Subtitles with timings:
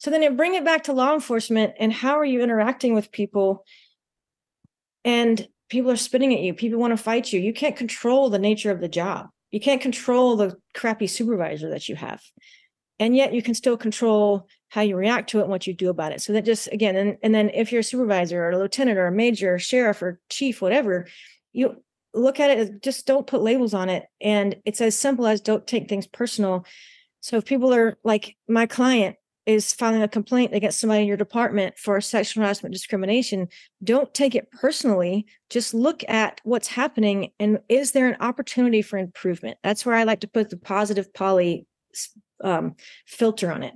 [0.00, 3.12] So then you bring it back to law enforcement and how are you interacting with
[3.12, 3.64] people?
[5.04, 6.54] And people are spitting at you.
[6.54, 7.40] People want to fight you.
[7.40, 9.28] You can't control the nature of the job.
[9.50, 12.22] You can't control the crappy supervisor that you have.
[12.98, 15.90] And yet you can still control how you react to it and what you do
[15.90, 16.22] about it.
[16.22, 19.06] So that just again, and, and then if you're a supervisor or a lieutenant or
[19.06, 21.08] a major or sheriff or chief, whatever,
[21.52, 21.82] you
[22.14, 24.06] look at it just don't put labels on it.
[24.18, 26.64] And it's as simple as don't take things personal.
[27.20, 31.16] So if people are like my client is filing a complaint against somebody in your
[31.16, 33.48] department for sexual harassment discrimination,
[33.82, 35.26] don't take it personally.
[35.48, 39.58] Just look at what's happening and is there an opportunity for improvement?
[39.62, 41.66] That's where I like to put the positive Polly
[42.42, 42.74] um,
[43.06, 43.74] filter on it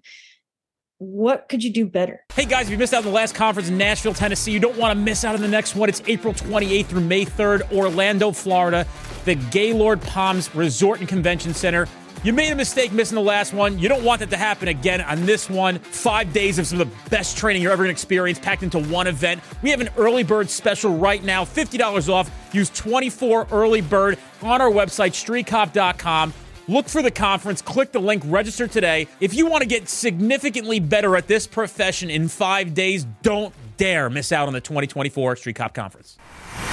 [0.99, 2.25] what could you do better?
[2.33, 4.77] Hey guys, if you missed out on the last conference in Nashville, Tennessee, you don't
[4.77, 5.89] want to miss out on the next one.
[5.89, 8.87] It's April 28th through May 3rd, Orlando, Florida,
[9.25, 11.89] the Gaylord Palms Resort and Convention Center.
[12.25, 13.79] You made a mistake missing the last one.
[13.79, 15.79] You don't want that to happen again on this one.
[15.79, 18.79] Five days of some of the best training you're ever going to experience packed into
[18.79, 19.43] one event.
[19.61, 22.31] We have an early bird special right now, $50 off.
[22.55, 26.33] Use 24 early bird on our website, streetcop.com.
[26.67, 29.07] Look for the conference, click the link, register today.
[29.21, 34.09] If you want to get significantly better at this profession in five days, don't dare
[34.09, 36.17] miss out on the 2024 Street Cop Conference.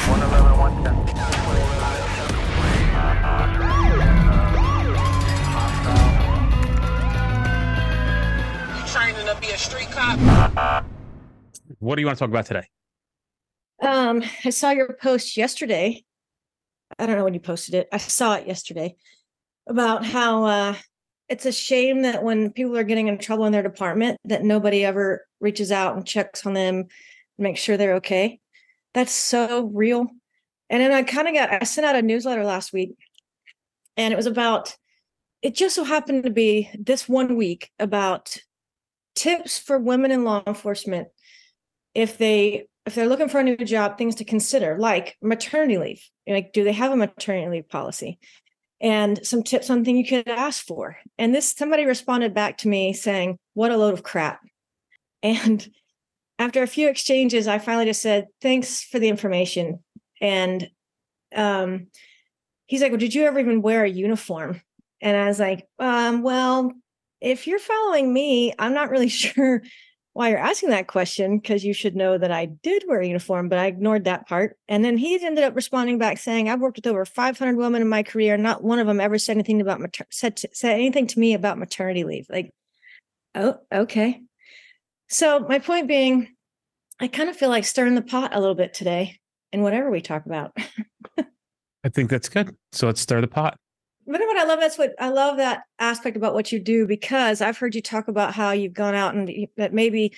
[0.08, 1.11] 111, 110.
[9.42, 10.86] Be a street cop.
[11.80, 12.68] What do you want to talk about today?
[13.82, 16.04] Um, I saw your post yesterday.
[17.00, 17.88] I don't know when you posted it.
[17.92, 18.96] I saw it yesterday
[19.68, 20.76] about how uh,
[21.28, 24.86] it's a shame that when people are getting in trouble in their department, that nobody
[24.86, 26.88] ever reaches out and checks on them, and
[27.40, 28.40] makes sure they're okay.
[28.94, 30.06] That's so real.
[30.70, 32.92] And then I kind of got I sent out a newsletter last week,
[33.98, 34.76] and it was about.
[35.42, 38.38] It just so happened to be this one week about
[39.22, 41.08] tips for women in law enforcement
[41.94, 46.10] if they if they're looking for a new job things to consider like maternity leave
[46.28, 48.20] like do they have a maternity leave policy
[48.82, 50.98] and some tips on things you could ask for.
[51.20, 54.42] And this somebody responded back to me saying, What a load of crap.
[55.24, 55.70] And
[56.40, 59.84] after a few exchanges, I finally just said, Thanks for the information.
[60.20, 60.68] And
[61.36, 61.88] um,
[62.66, 64.62] he's like, Well, did you ever even wear a uniform?
[65.00, 66.74] And I was like, um, Well,
[67.22, 69.62] if you're following me, I'm not really sure
[70.14, 73.48] why you're asking that question because you should know that I did wear a uniform,
[73.48, 74.58] but I ignored that part.
[74.68, 77.88] And then he ended up responding back saying, "I've worked with over 500 women in
[77.88, 78.36] my career.
[78.36, 81.58] Not one of them ever said anything about mater- said said anything to me about
[81.58, 82.52] maternity leave." Like,
[83.36, 84.22] oh, okay.
[85.08, 86.36] So my point being,
[87.00, 89.20] I kind of feel like stirring the pot a little bit today
[89.54, 90.56] in whatever we talk about.
[91.84, 92.56] I think that's good.
[92.74, 93.58] So let's stir the pot
[94.12, 94.38] but what?
[94.38, 97.76] I love that's what I love that aspect about what you do because I've heard
[97.76, 100.14] you talk about how you've gone out and that maybe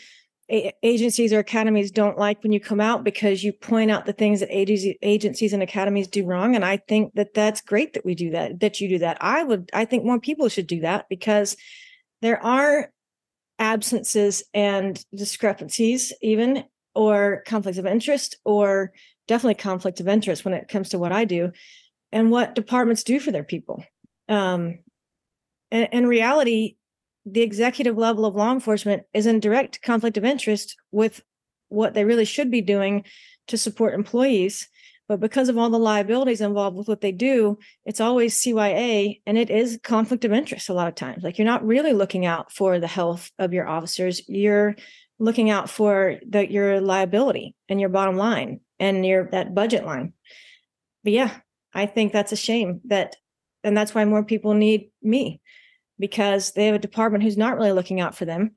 [0.49, 4.41] agencies or academies don't like when you come out because you point out the things
[4.41, 8.29] that agencies and academies do wrong and i think that that's great that we do
[8.31, 9.17] that that you do that.
[9.21, 11.55] I would i think more people should do that because
[12.21, 12.91] there are
[13.57, 18.91] absences and discrepancies even or conflicts of interest or
[19.29, 21.53] definitely conflict of interest when it comes to what i do
[22.13, 23.83] and what departments do for their people.
[24.29, 24.79] Um,
[25.71, 26.77] and in reality,
[27.25, 31.21] the executive level of law enforcement is in direct conflict of interest with
[31.69, 33.03] what they really should be doing
[33.47, 34.69] to support employees.
[35.09, 39.37] But because of all the liabilities involved with what they do, it's always CYA and
[39.37, 41.23] it is conflict of interest a lot of times.
[41.23, 44.21] Like you're not really looking out for the health of your officers.
[44.29, 44.75] You're
[45.19, 50.13] looking out for the, your liability and your bottom line and your that budget line.
[51.03, 51.31] But yeah,
[51.73, 53.15] I think that's a shame that,
[53.63, 55.41] and that's why more people need me
[55.99, 58.51] because they have a department who's not really looking out for them.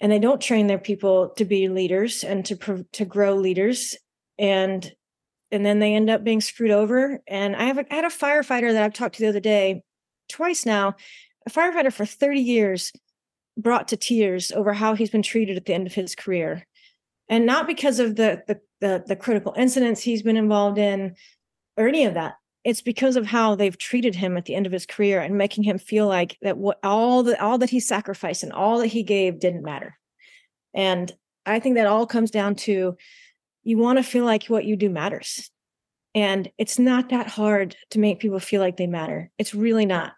[0.00, 3.96] And they don't train their people to be leaders and to to grow leaders.
[4.38, 4.92] And
[5.50, 7.20] and then they end up being screwed over.
[7.26, 9.82] And i have a, I had a firefighter that i've talked to the other day
[10.28, 10.94] twice now
[11.46, 12.92] a firefighter for 30 years
[13.56, 16.66] brought to tears over how he's been treated at the end of his career.
[17.28, 21.16] And not because of the the the, the critical incidents he's been involved in
[21.78, 22.34] or any of that.
[22.64, 25.64] It's because of how they've treated him at the end of his career and making
[25.64, 29.02] him feel like that what all the all that he sacrificed and all that he
[29.02, 29.96] gave didn't matter.
[30.74, 31.10] And
[31.46, 32.96] I think that all comes down to
[33.62, 35.50] you want to feel like what you do matters.
[36.14, 39.30] And it's not that hard to make people feel like they matter.
[39.38, 40.12] It's really not.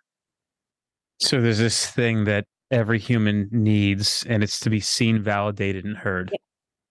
[1.20, 5.96] So there's this thing that every human needs, and it's to be seen, validated, and
[5.96, 6.30] heard.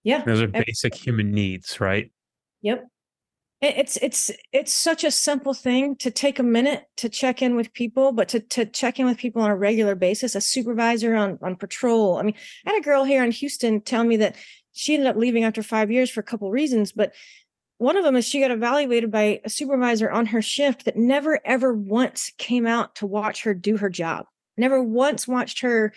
[0.04, 0.18] Yeah.
[0.18, 0.26] yeah.
[0.26, 2.12] Those are basic human needs, right?
[2.62, 2.86] Yep.
[3.62, 7.74] It's it's it's such a simple thing to take a minute to check in with
[7.74, 11.38] people but to to check in with people on a regular basis a supervisor on
[11.42, 12.18] on patrol.
[12.18, 12.36] I mean
[12.66, 14.36] i had a girl here in houston tell me that
[14.72, 17.14] she ended up leaving after five years for a couple reasons but
[17.80, 21.40] one of them is she got evaluated by a supervisor on her shift that never
[21.44, 24.26] ever once came out to watch her do her job
[24.58, 25.94] never once watched her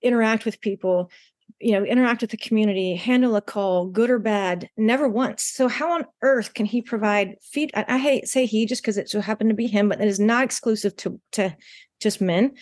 [0.00, 1.10] interact with people
[1.58, 5.42] you know interact with the community handle a call good or bad never once.
[5.42, 8.98] So how on earth can he provide feed i, I hate say he just because
[8.98, 11.56] it so happened to be him but it is not exclusive to to
[12.00, 12.54] just men.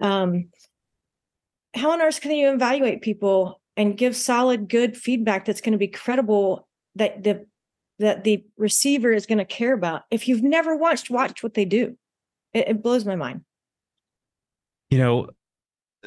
[0.00, 0.50] Um
[1.74, 5.78] how on earth can you evaluate people and give solid good feedback that's going to
[5.78, 6.66] be credible
[6.96, 7.46] that the
[8.00, 10.02] that the receiver is going to care about?
[10.10, 11.96] If you've never watched watch what they do
[12.52, 13.42] it, it blows my mind.
[14.90, 15.28] You know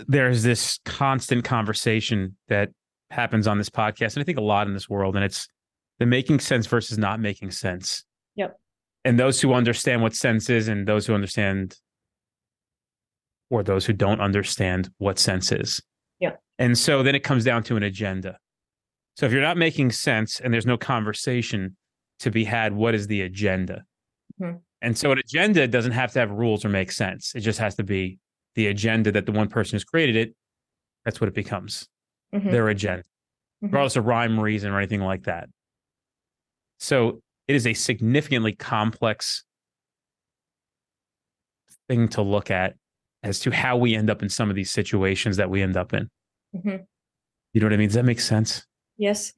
[0.08, 2.70] there's this constant conversation that
[3.10, 5.48] happens on this podcast, and I think a lot in this world, and it's
[6.00, 8.04] the making sense versus not making sense.
[8.36, 8.58] Yep.
[9.04, 11.78] And those who understand what sense is, and those who understand,
[13.50, 15.82] or those who don't understand what sense is.
[16.20, 16.32] Yeah.
[16.60, 18.38] And so then it comes down to an agenda.
[19.18, 21.76] So if you're not making sense and there's no conversation
[22.20, 23.84] to be had, what is the agenda?
[24.42, 24.58] Mm-hmm.
[24.82, 27.36] And so an agenda doesn't have to have rules or make sense.
[27.36, 28.20] It just has to be
[28.56, 30.36] the agenda that the one person has created it,
[31.06, 31.88] that's what it becomes.
[32.34, 32.52] Mm-hmm.
[32.52, 33.68] Their agenda, mm-hmm.
[33.68, 35.50] regardless of rhyme, reason, or anything like that.
[36.80, 39.44] So it is a significantly complex
[41.88, 42.76] thing to look at
[43.24, 45.94] as to how we end up in some of these situations that we end up
[45.94, 46.10] in.
[46.56, 46.78] Mm-hmm.
[47.54, 47.90] You know what I mean?
[47.90, 48.66] Does that make sense?
[48.98, 49.34] Yes.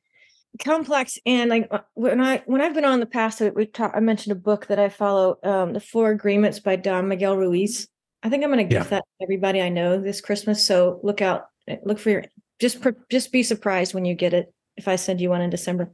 [0.63, 3.95] Complex and like uh, when I when I've been on the past, we talked.
[3.95, 7.87] I mentioned a book that I follow, um, "The Four Agreements" by Don Miguel Ruiz.
[8.23, 8.97] I think I'm going to gift yeah.
[8.97, 10.65] that to everybody I know this Christmas.
[10.65, 12.23] So look out, eh, look for your
[12.59, 12.79] just
[13.09, 14.53] just be surprised when you get it.
[14.77, 15.91] If I send you one in December,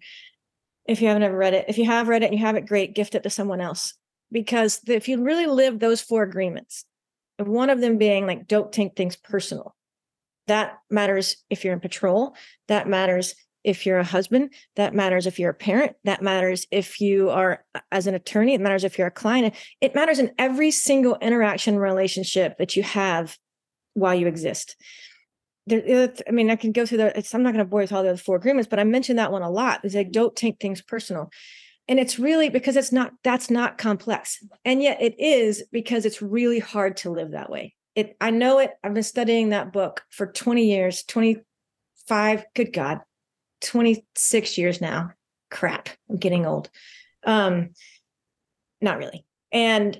[0.87, 2.65] if you haven't ever read it, if you have read it and you have it,
[2.65, 3.95] great, gift it to someone else.
[4.31, 6.85] Because if you really live those four agreements,
[7.37, 9.75] one of them being like, don't take things personal.
[10.47, 12.35] That matters if you're in patrol.
[12.67, 15.25] That matters if you're a husband that matters.
[15.25, 16.65] If you're a parent that matters.
[16.71, 18.83] If you are as an attorney it matters.
[18.83, 23.37] If you're a client it matters in every single interaction relationship that you have
[23.93, 24.75] while you exist.
[25.67, 27.91] There, i mean i can go through the i'm not going to bore you with
[27.91, 29.83] all the other four agreements but i mentioned that one a lot.
[29.83, 31.29] Is like don't take things personal.
[31.87, 34.43] And it's really because it's not that's not complex.
[34.63, 37.75] And yet it is because it's really hard to live that way.
[37.95, 38.71] It i know it.
[38.83, 43.01] I've been studying that book for 20 years 25 good god
[43.61, 45.11] 26 years now.
[45.51, 46.69] Crap, I'm getting old.
[47.25, 47.71] Um,
[48.81, 49.25] not really.
[49.51, 49.99] And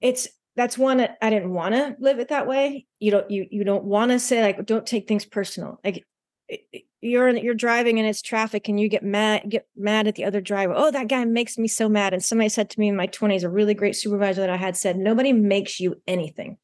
[0.00, 2.86] it's that's one I didn't want to live it that way.
[2.98, 5.80] You don't you you don't want to say like don't take things personal.
[5.84, 6.04] Like
[7.00, 10.40] you're you're driving and it's traffic and you get mad get mad at the other
[10.40, 10.74] driver.
[10.76, 12.12] Oh, that guy makes me so mad.
[12.12, 14.76] And somebody said to me in my 20s, a really great supervisor that I had
[14.76, 16.58] said, nobody makes you anything.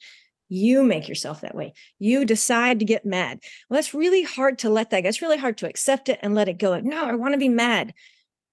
[0.49, 1.73] You make yourself that way.
[1.99, 3.41] You decide to get mad.
[3.69, 5.09] Well, that's really hard to let that go.
[5.09, 6.79] It's really hard to accept it and let it go.
[6.81, 7.95] No, I want to be mad.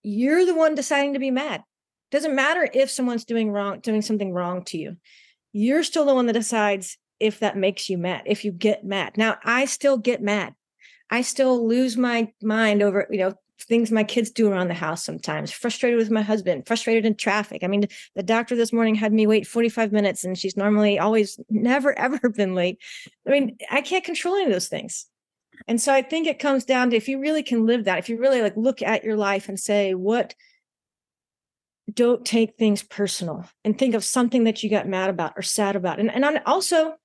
[0.01, 1.63] You're the one deciding to be mad.
[2.12, 4.98] Doesn't matter if someone's doing wrong, doing something wrong to you.
[5.51, 9.18] You're still the one that decides if that makes you mad, if you get mad.
[9.18, 10.56] Now, I still get mad.
[11.10, 15.03] I still lose my mind over, you know, things my kids do around the house
[15.03, 17.63] sometimes, frustrated with my husband, frustrated in traffic.
[17.63, 21.39] I mean, the doctor this morning had me wait 45 minutes and she's normally always
[21.50, 22.79] never, ever been late.
[23.27, 25.05] I mean, I can't control any of those things.
[25.67, 28.09] And so I think it comes down to if you really can live that, if
[28.09, 30.33] you really like look at your life and say, what
[31.91, 35.75] don't take things personal and think of something that you got mad about or sad
[35.75, 36.00] about.
[36.00, 36.95] And, and I'm also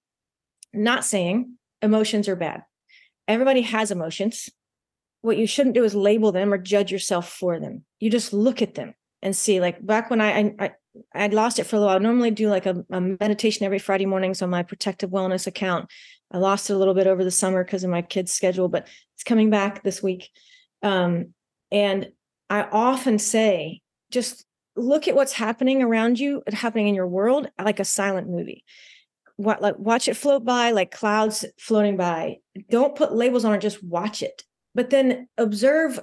[0.73, 2.63] not saying emotions are bad.
[3.27, 4.49] Everybody has emotions
[5.21, 7.85] what you shouldn't do is label them or judge yourself for them.
[7.99, 9.61] You just look at them and see.
[9.61, 10.71] Like back when I I
[11.15, 11.97] I'd lost it for a little while.
[11.97, 15.91] I normally do like a, a meditation every Friday mornings on my protective wellness account.
[16.33, 18.89] I lost it a little bit over the summer because of my kids' schedule, but
[19.15, 20.29] it's coming back this week.
[20.83, 21.35] Um,
[21.71, 22.11] and
[22.51, 24.45] I often say, just
[24.77, 28.65] look at what's happening around you, happening in your world, like a silent movie.
[29.37, 32.39] What like watch it float by like clouds floating by.
[32.71, 34.43] Don't put labels on it, just watch it
[34.75, 36.01] but then observe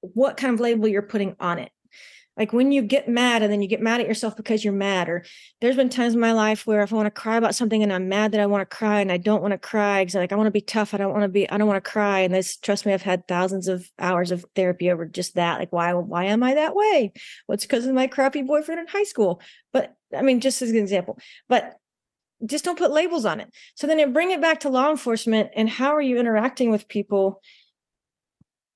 [0.00, 1.70] what kind of label you're putting on it.
[2.36, 5.08] Like when you get mad and then you get mad at yourself because you're mad,
[5.08, 5.24] or
[5.60, 7.92] there's been times in my life where if I want to cry about something and
[7.92, 10.32] I'm mad that I want to cry and I don't want to cry because like
[10.32, 12.20] I want to be tough, I don't want to be, I don't want to cry.
[12.20, 15.60] And this, trust me, I've had thousands of hours of therapy over just that.
[15.60, 17.12] Like why, why am I that way?
[17.46, 19.40] Well, because of my crappy boyfriend in high school.
[19.72, 21.76] But I mean, just as an example, but
[22.44, 23.48] just don't put labels on it.
[23.76, 27.40] So then bring it back to law enforcement and how are you interacting with people?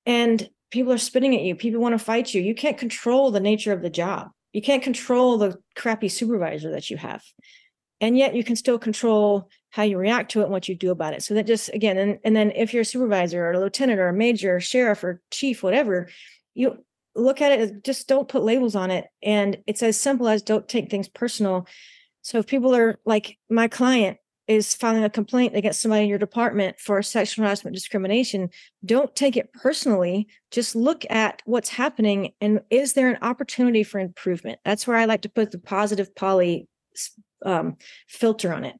[0.09, 1.55] And people are spitting at you.
[1.55, 2.41] People want to fight you.
[2.41, 4.29] You can't control the nature of the job.
[4.53, 7.23] You can't control the crappy supervisor that you have.
[8.01, 10.89] And yet you can still control how you react to it and what you do
[10.89, 11.21] about it.
[11.21, 14.07] So that just again, and, and then if you're a supervisor or a lieutenant or
[14.07, 16.09] a major or sheriff or chief, whatever,
[16.55, 16.83] you
[17.15, 19.05] look at it just don't put labels on it.
[19.21, 21.67] And it's as simple as don't take things personal.
[22.23, 24.17] So if people are like my client
[24.49, 28.49] is filing a complaint against somebody in your department for sexual harassment discrimination,
[28.83, 30.27] don't take it personally.
[30.49, 34.59] Just look at what's happening and is there an opportunity for improvement?
[34.65, 36.67] That's where I like to put the positive Polly
[37.45, 37.77] um,
[38.07, 38.75] filter on it.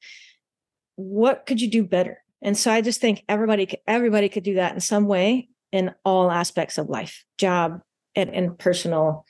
[0.96, 2.24] What could you do better?
[2.42, 6.32] And so I just think everybody everybody could do that in some way in all
[6.32, 7.82] aspects of life, job
[8.16, 9.24] and, and personal,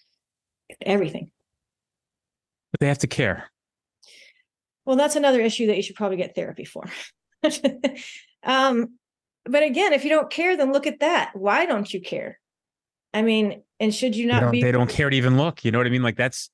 [0.81, 1.31] everything.
[2.71, 3.51] But they have to care.
[4.89, 6.83] Well, that's another issue that you should probably get therapy for.
[8.43, 8.95] um,
[9.45, 11.29] but again, if you don't care, then look at that.
[11.35, 12.39] Why don't you care?
[13.13, 14.63] I mean, and should you not they be?
[14.63, 15.63] They don't care to even look.
[15.63, 16.01] You know what I mean?
[16.01, 16.49] Like that's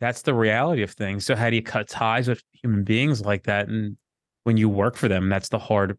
[0.00, 1.26] that's the reality of things.
[1.26, 3.68] So how do you cut ties with human beings like that?
[3.68, 3.98] And
[4.44, 5.98] when you work for them, that's the hard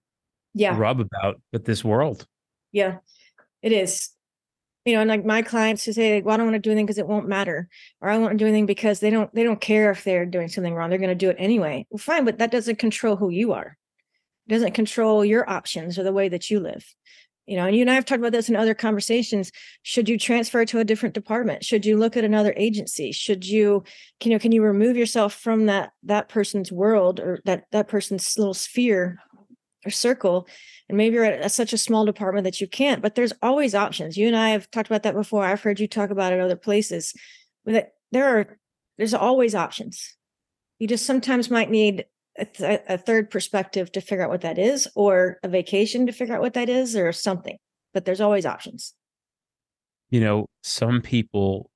[0.56, 0.75] yeah.
[0.75, 2.25] rub about with this world.
[2.72, 2.98] Yeah,
[3.62, 4.10] it is
[4.86, 6.86] you know, and like my clients who say, well, I don't want to do anything
[6.86, 7.68] because it won't matter,
[8.01, 10.75] or I to do anything because they don't they don't care if they're doing something
[10.75, 10.89] wrong.
[10.89, 11.88] They're going to do it anyway.
[11.89, 13.77] Well, fine, but that doesn't control who you are.
[14.48, 16.86] It doesn't control your options or the way that you live.
[17.48, 19.51] You know, and you and I have talked about this in other conversations.
[19.84, 21.63] Should you transfer to a different department?
[21.63, 23.12] Should you look at another agency?
[23.12, 23.84] Should you,
[24.24, 28.38] you know, can you remove yourself from that that person's world or that that person's
[28.38, 29.20] little sphere
[29.86, 30.48] or circle
[30.89, 34.18] and maybe you're at such a small department that you can't but there's always options.
[34.18, 35.44] You and i have talked about that before.
[35.44, 37.13] I've heard you talk about it other places
[37.65, 38.58] that there are
[38.98, 40.15] there's always options.
[40.80, 42.06] You just sometimes might need
[42.38, 46.12] a, th- a third perspective to figure out what that is or a vacation to
[46.12, 47.58] figure out what that is or something
[47.94, 48.94] but there's always options.
[50.10, 51.72] You know some people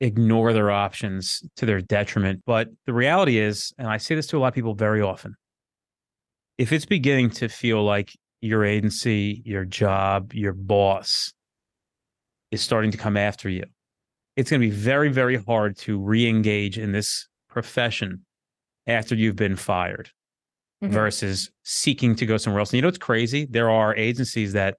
[0.00, 4.36] ignore their options to their detriment but the reality is and i say this to
[4.36, 5.34] a lot of people very often
[6.58, 11.32] if it's beginning to feel like your agency, your job, your boss
[12.50, 13.64] is starting to come after you,
[14.36, 18.24] it's going to be very, very hard to re engage in this profession
[18.86, 20.10] after you've been fired
[20.82, 20.92] mm-hmm.
[20.92, 22.70] versus seeking to go somewhere else.
[22.70, 23.46] And you know what's crazy?
[23.48, 24.76] There are agencies that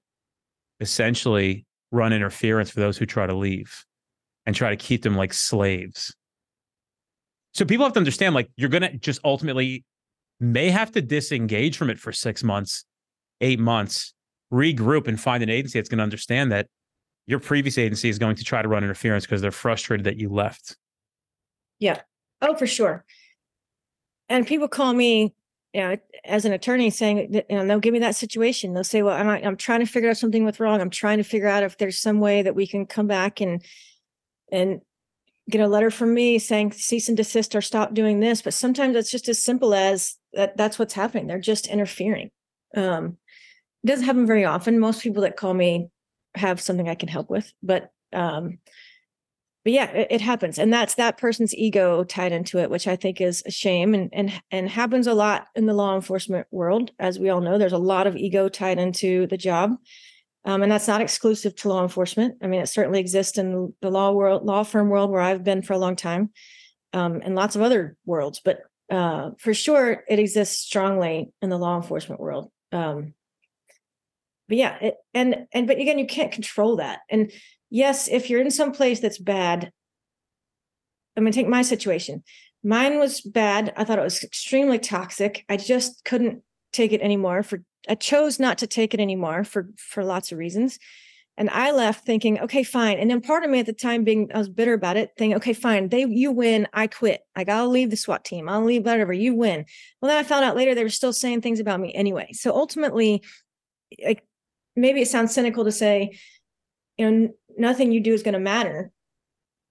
[0.80, 3.84] essentially run interference for those who try to leave
[4.46, 6.14] and try to keep them like slaves.
[7.52, 9.84] So people have to understand like you're going to just ultimately
[10.40, 12.84] may have to disengage from it for six months,
[13.40, 14.14] eight months,
[14.52, 16.66] regroup and find an agency that's going to understand that
[17.26, 20.28] your previous agency is going to try to run interference because they're frustrated that you
[20.28, 20.76] left.
[21.78, 22.00] Yeah.
[22.42, 23.04] Oh, for sure.
[24.28, 25.34] And people call me,
[25.72, 28.74] you know, as an attorney saying, you know, they'll give me that situation.
[28.74, 30.80] They'll say, well, I'm, I'm trying to figure out something what's wrong.
[30.80, 33.62] I'm trying to figure out if there's some way that we can come back and,
[34.50, 34.80] and
[35.50, 38.42] get a letter from me saying cease and desist or stop doing this.
[38.42, 41.26] But sometimes it's just as simple as that that's what's happening.
[41.26, 42.30] They're just interfering.
[42.76, 43.18] Um,
[43.82, 44.78] it doesn't happen very often.
[44.78, 45.88] Most people that call me
[46.34, 48.58] have something I can help with, but um,
[49.64, 52.96] but yeah, it, it, happens, and that's that person's ego tied into it, which I
[52.96, 56.92] think is a shame, and and and happens a lot in the law enforcement world,
[56.98, 57.58] as we all know.
[57.58, 59.76] There's a lot of ego tied into the job,
[60.44, 62.36] um, and that's not exclusive to law enforcement.
[62.42, 65.62] I mean, it certainly exists in the law world, law firm world, where I've been
[65.62, 66.30] for a long time,
[66.92, 68.40] um, and lots of other worlds.
[68.42, 72.50] But uh, for sure, it exists strongly in the law enforcement world.
[72.72, 73.14] Um,
[74.48, 77.00] but yeah, it, and and but again, you can't control that.
[77.10, 77.30] And
[77.68, 79.70] yes, if you're in some place that's bad,
[81.16, 82.24] I'm gonna take my situation.
[82.64, 83.72] Mine was bad.
[83.76, 85.44] I thought it was extremely toxic.
[85.48, 86.42] I just couldn't
[86.72, 87.42] take it anymore.
[87.42, 90.78] For I chose not to take it anymore for for lots of reasons.
[91.36, 92.98] And I left thinking, okay, fine.
[92.98, 95.36] And then part of me at the time being, I was bitter about it, thinking,
[95.36, 97.22] okay, fine, they you win, I quit.
[97.34, 99.64] Like I'll leave the SWAT team, I'll leave whatever, you win.
[100.00, 102.28] Well, then I found out later they were still saying things about me anyway.
[102.32, 103.22] So ultimately,
[104.04, 104.22] like
[104.76, 106.18] maybe it sounds cynical to say,
[106.98, 108.90] you know, nothing you do is going to matter.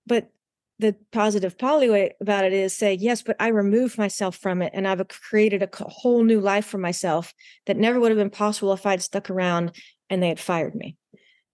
[0.08, 0.32] But
[0.80, 4.72] the positive Polly way about it is say, yes, but I removed myself from it
[4.74, 7.34] and I've created a whole new life for myself
[7.66, 9.76] that never would have been possible if I'd stuck around
[10.10, 10.96] and they had fired me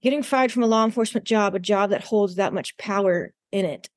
[0.05, 3.65] getting fired from a law enforcement job, a job that holds that much power in
[3.65, 3.89] it,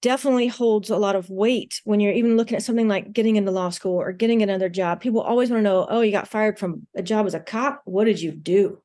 [0.00, 3.50] definitely holds a lot of weight when you're even looking at something like getting into
[3.50, 5.02] law school or getting another job.
[5.02, 7.82] People always want to know, oh, you got fired from a job as a cop.
[7.84, 8.80] What did you do?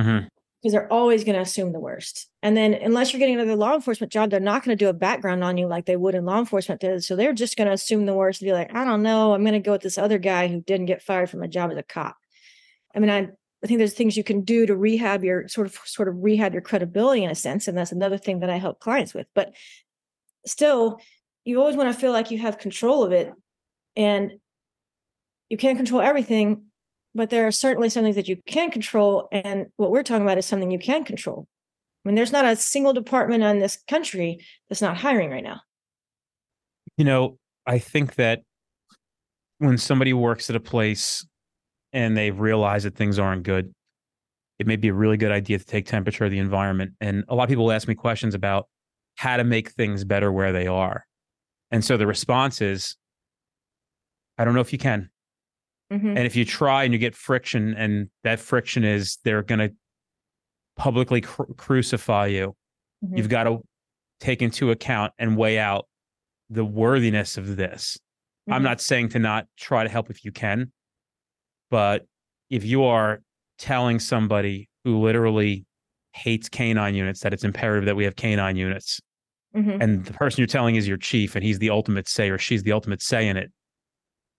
[0.00, 0.28] Mm-hmm.
[0.68, 2.28] Because they're always going to assume the worst.
[2.42, 4.92] And then, unless you're getting another law enforcement job, they're not going to do a
[4.92, 6.82] background on you like they would in law enforcement.
[6.82, 7.02] Did.
[7.02, 9.44] So they're just going to assume the worst and be like, I don't know, I'm
[9.44, 11.78] going to go with this other guy who didn't get fired from a job as
[11.78, 12.18] a cop.
[12.94, 13.28] I mean, I
[13.64, 16.52] I think there's things you can do to rehab your sort of sort of rehab
[16.52, 19.26] your credibility in a sense, and that's another thing that I help clients with.
[19.34, 19.54] But
[20.44, 21.00] still,
[21.46, 23.32] you always want to feel like you have control of it,
[23.96, 24.32] and
[25.48, 26.64] you can't control everything,
[27.14, 29.28] but there are certainly some things that you can control.
[29.32, 31.46] And what we're talking about is something you can control.
[32.04, 35.60] I mean, there's not a single department in this country that's not hiring right now.
[36.96, 38.42] You know, I think that
[39.58, 41.26] when somebody works at a place
[41.92, 43.72] and they realize that things aren't good,
[44.58, 46.92] it may be a really good idea to take temperature of the environment.
[47.00, 48.66] And a lot of people ask me questions about
[49.16, 51.04] how to make things better where they are.
[51.70, 52.96] And so the response is,
[54.38, 55.10] I don't know if you can.
[55.92, 56.08] Mm-hmm.
[56.08, 59.72] And if you try and you get friction, and that friction is they're going to
[60.76, 62.54] publicly cru- crucify you,
[63.04, 63.16] mm-hmm.
[63.16, 63.60] you've got to
[64.20, 65.86] take into account and weigh out
[66.50, 67.96] the worthiness of this.
[67.96, 68.54] Mm-hmm.
[68.54, 70.72] I'm not saying to not try to help if you can,
[71.70, 72.06] but
[72.50, 73.20] if you are
[73.58, 75.64] telling somebody who literally
[76.12, 79.00] hates canine units that it's imperative that we have canine units,
[79.56, 79.80] mm-hmm.
[79.80, 82.62] and the person you're telling is your chief and he's the ultimate say or she's
[82.62, 83.52] the ultimate say in it,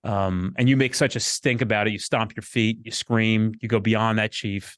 [0.04, 3.54] um, and you make such a stink about it, you stomp your feet, you scream,
[3.62, 4.78] you go beyond that chief,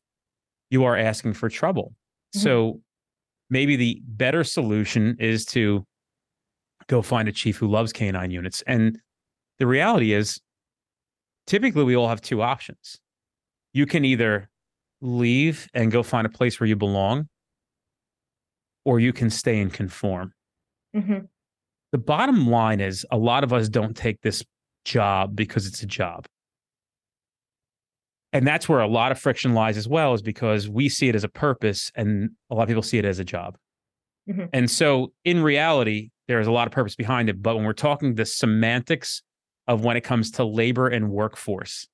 [0.70, 1.94] you are asking for trouble.
[2.36, 2.40] Mm-hmm.
[2.40, 2.82] So
[3.50, 5.86] maybe the better solution is to
[6.88, 8.64] go find a chief who loves canine units.
[8.66, 9.00] And
[9.60, 10.40] the reality is,
[11.48, 13.00] typically we all have two options.
[13.74, 14.50] You can either
[15.02, 17.28] leave and go find a place where you belong,
[18.86, 20.34] or you can stay and conform.
[20.96, 21.20] Mm-hmm.
[21.92, 24.44] The bottom line is a lot of us don't take this
[24.86, 26.26] job because it's a job.
[28.34, 31.16] And that's where a lot of friction lies as well, is because we see it
[31.16, 33.58] as a purpose and a lot of people see it as a job.
[34.30, 34.46] Mm-hmm.
[34.54, 37.42] And so in reality, there's a lot of purpose behind it.
[37.42, 39.22] But when we're talking the semantics
[39.68, 41.88] of when it comes to labor and workforce,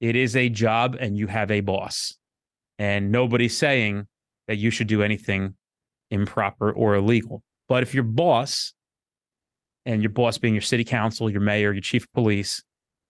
[0.00, 2.16] it is a job and you have a boss.
[2.78, 4.06] And nobody's saying
[4.48, 5.54] that you should do anything
[6.10, 7.42] improper or illegal.
[7.68, 8.72] But if your boss
[9.86, 12.62] and your boss being your city council, your mayor, your chief of police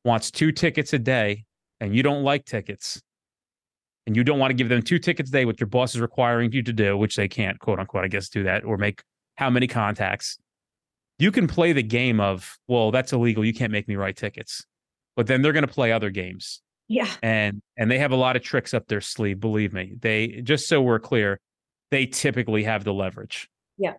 [0.05, 1.45] wants two tickets a day
[1.81, 3.01] and you don't like tickets
[4.07, 6.01] and you don't want to give them two tickets a day, what your boss is
[6.01, 9.03] requiring you to do, which they can't, quote unquote, I guess, do that or make
[9.37, 10.39] how many contacts.
[11.19, 13.45] You can play the game of, well, that's illegal.
[13.45, 14.65] You can't make me write tickets.
[15.17, 16.63] But then they're going to play other games.
[16.89, 17.11] Yeah.
[17.23, 19.95] And and they have a lot of tricks up their sleeve, believe me.
[20.01, 21.39] They just so we're clear,
[21.91, 23.49] they typically have the leverage.
[23.77, 23.95] Yeah.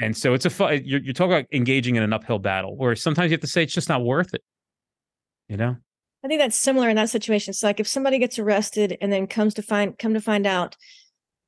[0.00, 2.96] And so it's a fun, you're, you're talking about engaging in an uphill battle where
[2.96, 4.42] sometimes you have to say it's just not worth it.
[5.48, 5.76] You know?
[6.24, 7.54] I think that's similar in that situation.
[7.54, 10.76] So like if somebody gets arrested and then comes to find come to find out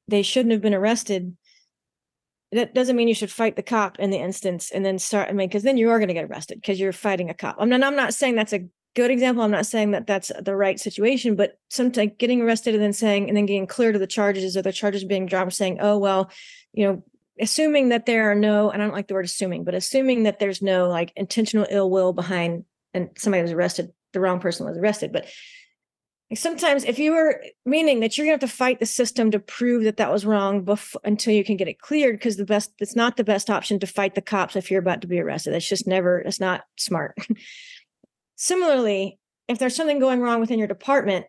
[0.09, 1.37] they shouldn't have been arrested,
[2.53, 5.29] that doesn't mean you should fight the cop in the instance and then start.
[5.29, 7.57] I mean, because then you are going to get arrested because you're fighting a cop.
[7.59, 7.83] I'm not.
[7.83, 9.43] I'm not saying that's a good example.
[9.43, 13.29] I'm not saying that that's the right situation, but sometimes getting arrested and then saying
[13.29, 16.31] and then getting clear to the charges or the charges being dropped, saying, "Oh well,
[16.73, 17.03] you know,
[17.43, 20.39] assuming that there are no, and I don't like the word assuming, but assuming that
[20.39, 24.79] there's no like intentional ill will behind and somebody was arrested, the wrong person was
[24.79, 25.13] arrested.
[25.13, 25.27] But
[26.35, 29.85] sometimes if you were meaning that you're gonna have to fight the system to prove
[29.85, 32.97] that that was wrong before, until you can get it cleared, because the best it's
[32.97, 35.53] not the best option to fight the cops if you're about to be arrested.
[35.53, 37.17] That's just never, it's not smart.
[38.37, 41.27] Similarly, if there's something going wrong within your department,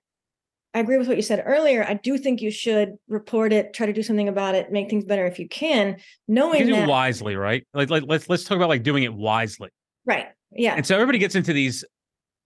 [0.73, 1.86] I agree with what you said earlier.
[1.88, 5.05] I do think you should report it, try to do something about it, make things
[5.05, 7.65] better if you can, knowing you do that wisely, right?
[7.73, 9.69] Like, like let's let's talk about like doing it wisely.
[10.05, 10.27] Right.
[10.51, 10.73] Yeah.
[10.73, 11.86] And so everybody gets into these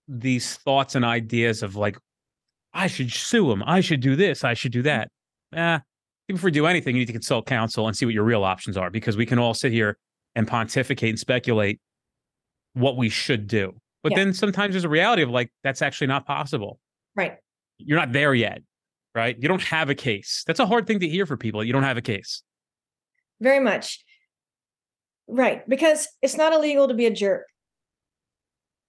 [0.09, 1.97] these thoughts and ideas of like,
[2.73, 5.09] I should sue him, I should do this, I should do that.
[5.53, 5.79] Eh,
[6.27, 8.75] before you do anything, you need to consult counsel and see what your real options
[8.75, 9.97] are because we can all sit here
[10.35, 11.79] and pontificate and speculate
[12.73, 13.73] what we should do.
[14.03, 14.17] But yeah.
[14.19, 16.79] then sometimes there's a reality of like that's actually not possible.
[17.15, 17.37] Right
[17.77, 18.61] you're not there yet,
[19.15, 19.35] right?
[19.39, 20.43] You don't have a case.
[20.47, 21.63] That's a hard thing to hear for people.
[21.63, 22.43] You don't have a case.
[23.39, 24.03] Very much.
[25.27, 25.67] Right.
[25.67, 27.45] Because it's not illegal to be a jerk.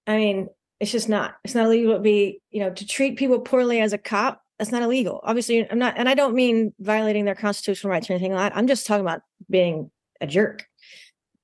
[0.06, 0.48] I mean,
[0.80, 1.34] it's just not.
[1.44, 4.40] It's not illegal to be, you know, to treat people poorly as a cop.
[4.58, 5.20] That's not illegal.
[5.22, 8.56] Obviously, I'm not, and I don't mean violating their constitutional rights or anything like that.
[8.56, 10.67] I'm just talking about being a jerk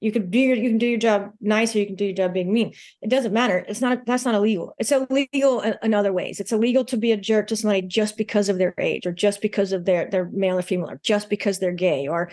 [0.04, 2.14] you can do your you can do your job nice or you can do your
[2.14, 2.74] job being mean.
[3.00, 3.64] It doesn't matter.
[3.66, 4.74] It's not that's not illegal.
[4.78, 6.40] It's illegal in, in, other ways.
[6.40, 9.40] It's illegal to be a jerk to somebody just because of their age or just
[9.40, 12.30] because of their their male or female or just because they're gay or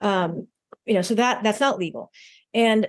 [0.00, 0.48] um
[0.84, 2.10] you know so that that's not legal.
[2.54, 2.88] And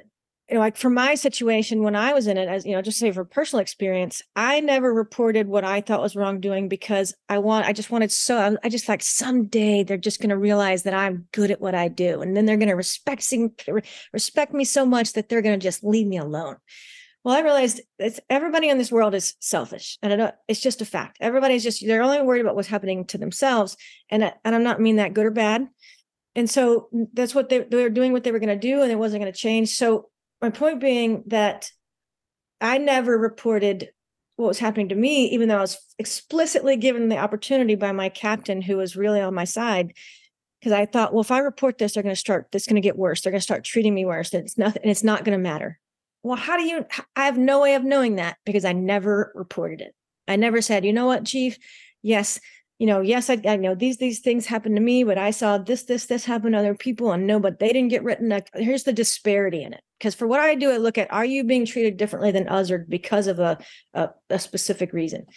[0.50, 3.00] you know, like for my situation when I was in it, as you know, just
[3.00, 7.66] say for personal experience, I never reported what I thought was wrongdoing because I want,
[7.66, 11.28] I just wanted so, I just like someday they're just going to realize that I'm
[11.32, 13.32] good at what I do, and then they're going to respect
[14.12, 16.58] respect me so much that they're going to just leave me alone.
[17.24, 20.86] Well, I realized it's everybody in this world is selfish, and it, it's just a
[20.86, 21.18] fact.
[21.22, 23.78] Everybody's just they're only worried about what's happening to themselves,
[24.10, 25.70] and and I'm not mean that good or bad.
[26.36, 28.92] And so that's what they they were doing, what they were going to do, and
[28.92, 29.70] it wasn't going to change.
[29.76, 30.10] So
[30.44, 31.72] my point being that
[32.60, 33.90] I never reported
[34.36, 38.10] what was happening to me, even though I was explicitly given the opportunity by my
[38.10, 39.94] captain, who was really on my side.
[40.60, 42.52] Because I thought, well, if I report this, they're going to start.
[42.52, 43.22] This going to get worse.
[43.22, 44.34] They're going to start treating me worse.
[44.34, 44.82] It's nothing.
[44.82, 45.80] And it's not going to matter.
[46.24, 46.86] Well, how do you?
[47.16, 49.96] I have no way of knowing that because I never reported it.
[50.28, 51.58] I never said, you know what, chief?
[52.02, 52.40] Yes,
[52.80, 55.58] you know, yes, I, I know these these things happened to me, but I saw
[55.58, 58.42] this this this happen to other people, and no, but they didn't get written.
[58.56, 59.82] Here's the disparity in it.
[60.04, 62.86] Because for what I do, I look at are you being treated differently than others
[62.90, 63.58] because of a,
[63.94, 65.28] a a specific reason,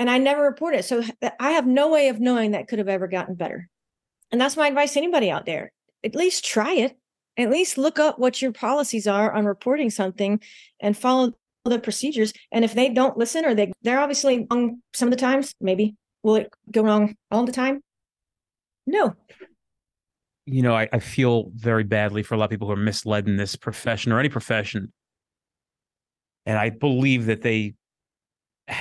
[0.00, 0.84] and I never report it.
[0.84, 1.04] So
[1.38, 3.68] I have no way of knowing that could have ever gotten better.
[4.32, 5.70] And that's my advice to anybody out there.
[6.02, 6.96] At least try it.
[7.36, 10.40] At least look up what your policies are on reporting something
[10.80, 11.30] and follow
[11.64, 12.32] the procedures.
[12.50, 15.94] And if they don't listen or they they're obviously wrong some of the times, maybe
[16.24, 17.80] will it go wrong all the time?
[18.88, 19.14] No.
[20.52, 23.26] You know, I, I feel very badly for a lot of people who are misled
[23.26, 24.92] in this profession or any profession.
[26.44, 27.74] And I believe that they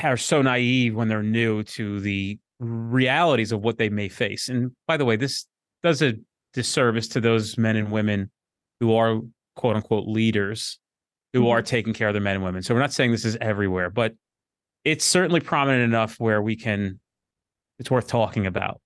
[0.03, 4.49] are so naive when they're new to the realities of what they may face.
[4.49, 5.45] And by the way, this
[5.81, 6.15] does a
[6.53, 8.29] disservice to those men and women
[8.81, 9.21] who are
[9.55, 10.77] quote unquote leaders
[11.33, 11.49] who mm-hmm.
[11.49, 12.61] are taking care of their men and women.
[12.61, 14.13] So we're not saying this is everywhere, but
[14.83, 16.99] it's certainly prominent enough where we can
[17.79, 18.81] it's worth talking about.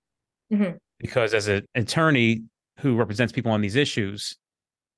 [0.54, 0.78] Mm-hmm.
[1.00, 2.44] Because as an attorney
[2.80, 4.38] who represents people on these issues,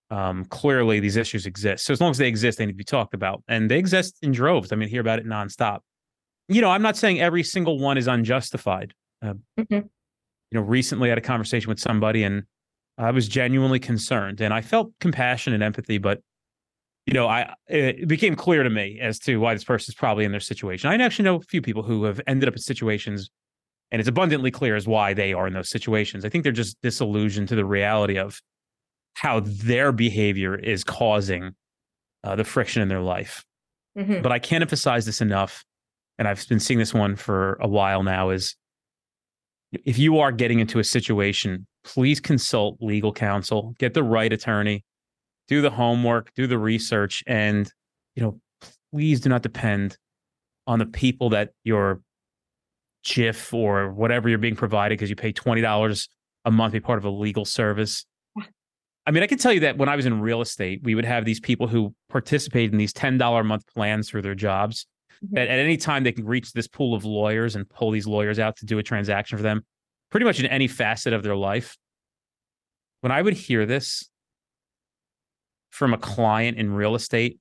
[0.09, 1.85] um, clearly these issues exist.
[1.85, 3.43] So as long as they exist, they need to be talked about.
[3.47, 4.71] And they exist in droves.
[4.71, 5.79] I mean, hear about it nonstop.
[6.47, 8.93] You know, I'm not saying every single one is unjustified.
[9.21, 9.73] Uh, mm-hmm.
[9.73, 9.89] You
[10.53, 12.43] know, recently I had a conversation with somebody and
[12.97, 16.21] I was genuinely concerned and I felt compassion and empathy, but
[17.05, 20.25] you know, I it became clear to me as to why this person is probably
[20.25, 20.89] in their situation.
[20.89, 23.29] I actually know a few people who have ended up in situations
[23.91, 26.25] and it's abundantly clear as why they are in those situations.
[26.25, 28.41] I think they're just disillusioned to the reality of
[29.15, 31.55] how their behavior is causing
[32.23, 33.43] uh, the friction in their life.
[33.97, 34.21] Mm-hmm.
[34.21, 35.65] But I can't emphasize this enough,
[36.19, 38.29] and I've been seeing this one for a while now.
[38.29, 38.55] Is
[39.71, 44.83] if you are getting into a situation, please consult legal counsel, get the right attorney,
[45.47, 47.71] do the homework, do the research, and
[48.15, 48.39] you know,
[48.91, 49.97] please do not depend
[50.67, 52.01] on the people that you're
[53.07, 56.07] JIF or whatever you're being provided because you pay $20
[56.45, 58.05] a month to be part of a legal service.
[59.05, 61.05] I mean, I can tell you that when I was in real estate, we would
[61.05, 64.85] have these people who participated in these $10 a month plans through their jobs.
[65.23, 65.35] Mm-hmm.
[65.35, 68.37] That at any time they can reach this pool of lawyers and pull these lawyers
[68.37, 69.65] out to do a transaction for them,
[70.11, 71.77] pretty much in any facet of their life.
[72.99, 74.09] When I would hear this
[75.71, 77.39] from a client in real estate,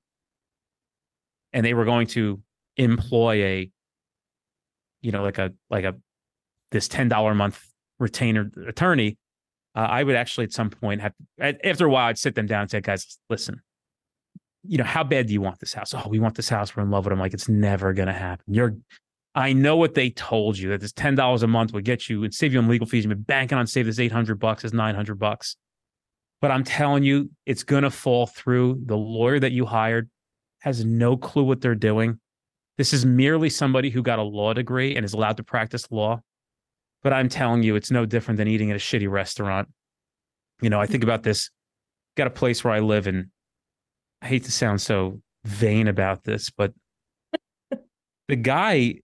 [1.51, 2.41] and they were going to
[2.77, 3.71] employ a
[5.01, 5.95] you know, like a like a
[6.71, 7.63] this ten dollar a month
[7.99, 9.17] retainer attorney,
[9.75, 12.61] uh, I would actually at some point have after a while I'd sit them down
[12.61, 13.61] and say, guys, listen,
[14.63, 15.93] you know, how bad do you want this house?
[15.93, 16.75] Oh, we want this house.
[16.75, 17.19] We're in love with them.
[17.19, 18.53] Like it's never gonna happen.
[18.53, 18.75] You're
[19.35, 22.23] I know what they told you that this ten dollars a month would get you
[22.23, 23.03] and save you on legal fees.
[23.03, 25.55] You've been banking on save this eight hundred bucks, this nine hundred bucks.
[26.41, 28.81] But I'm telling you, it's gonna fall through.
[28.85, 30.09] The lawyer that you hired
[30.61, 32.19] has no clue what they're doing.
[32.77, 36.21] This is merely somebody who got a law degree and is allowed to practice law.
[37.03, 39.69] But I'm telling you, it's no different than eating at a shitty restaurant.
[40.61, 41.49] You know, I think about this.
[42.15, 43.27] Got a place where I live, and
[44.21, 46.73] I hate to sound so vain about this, but
[48.27, 48.95] the guy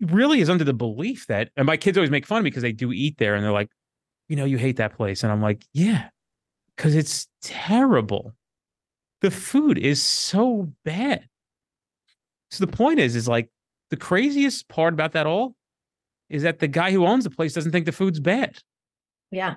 [0.00, 2.62] really is under the belief that, and my kids always make fun of me because
[2.62, 3.68] they do eat there, and they're like,
[4.28, 6.08] you know, you hate that place, and I'm like, yeah,
[6.74, 8.32] because it's terrible.
[9.20, 11.28] The food is so bad.
[12.54, 13.50] So the point is, is like
[13.90, 15.56] the craziest part about that all
[16.30, 18.58] is that the guy who owns the place doesn't think the food's bad.
[19.30, 19.56] Yeah.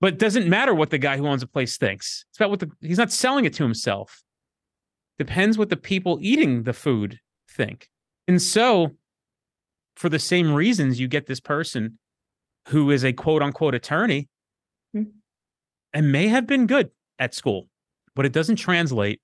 [0.00, 2.24] But it doesn't matter what the guy who owns the place thinks.
[2.30, 4.22] It's about what the he's not selling it to himself.
[5.18, 7.18] Depends what the people eating the food
[7.50, 7.88] think.
[8.28, 8.94] And so,
[9.96, 11.98] for the same reasons, you get this person
[12.68, 14.28] who is a quote unquote attorney
[14.94, 15.10] mm-hmm.
[15.92, 17.68] and may have been good at school,
[18.14, 19.20] but it doesn't translate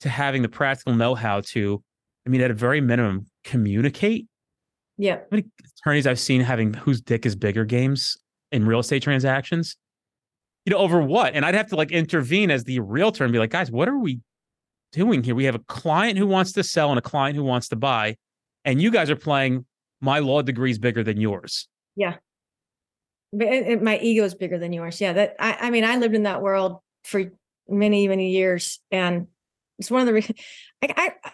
[0.00, 1.82] to having the practical know how to
[2.26, 4.28] I mean, at a very minimum, communicate.
[4.96, 5.16] Yeah.
[5.16, 5.46] How many
[5.80, 8.16] attorneys I've seen having whose dick is bigger games
[8.52, 9.76] in real estate transactions?
[10.64, 11.34] You know, over what?
[11.34, 13.98] And I'd have to like intervene as the realtor and be like, guys, what are
[13.98, 14.20] we
[14.92, 15.34] doing here?
[15.34, 18.16] We have a client who wants to sell and a client who wants to buy.
[18.64, 19.66] And you guys are playing
[20.00, 21.66] my law degree is bigger than yours.
[21.96, 22.16] Yeah.
[23.32, 25.00] It, it, my ego is bigger than yours.
[25.00, 25.14] Yeah.
[25.14, 27.24] That I, I mean, I lived in that world for
[27.68, 28.78] many, many years.
[28.92, 29.26] And
[29.78, 30.36] It's one of the re-
[30.82, 31.30] I, I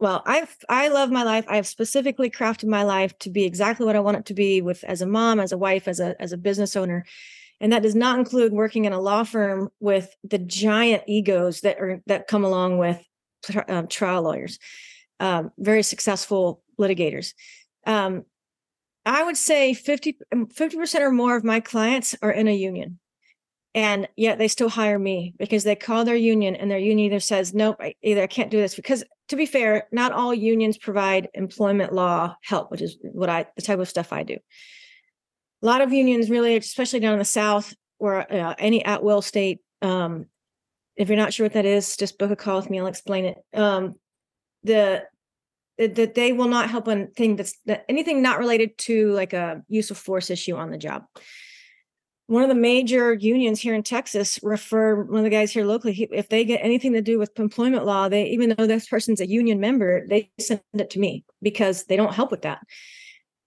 [0.00, 1.44] well, I've I love my life.
[1.46, 4.62] I have specifically crafted my life to be exactly what I want it to be
[4.62, 7.04] with as a mom, as a wife, as a as a business owner.
[7.60, 11.78] And that does not include working in a law firm with the giant egos that
[11.78, 12.98] are that come along with
[13.68, 14.58] um, trial lawyers,
[15.20, 17.34] um, very successful litigators.
[17.86, 18.24] Um,
[19.04, 20.16] I would say 50
[20.56, 22.98] percent or more of my clients are in a union
[23.74, 27.20] and yet they still hire me because they call their union and their union either
[27.20, 30.76] says nope I, either i can't do this because to be fair not all unions
[30.76, 34.36] provide employment law help which is what i the type of stuff i do.
[35.62, 39.22] A lot of unions really especially down in the south or uh, any at will
[39.22, 40.26] state um,
[40.96, 43.24] if you're not sure what that is just book a call with me i'll explain
[43.24, 43.38] it.
[43.54, 43.94] Um,
[44.62, 45.04] the
[45.78, 49.62] that they will not help on thing that's that anything not related to like a
[49.68, 51.04] use of force issue on the job
[52.30, 55.92] one of the major unions here in Texas refer one of the guys here locally.
[55.92, 59.20] He, if they get anything to do with employment law, they even though this person's
[59.20, 62.60] a union member, they send it to me because they don't help with that.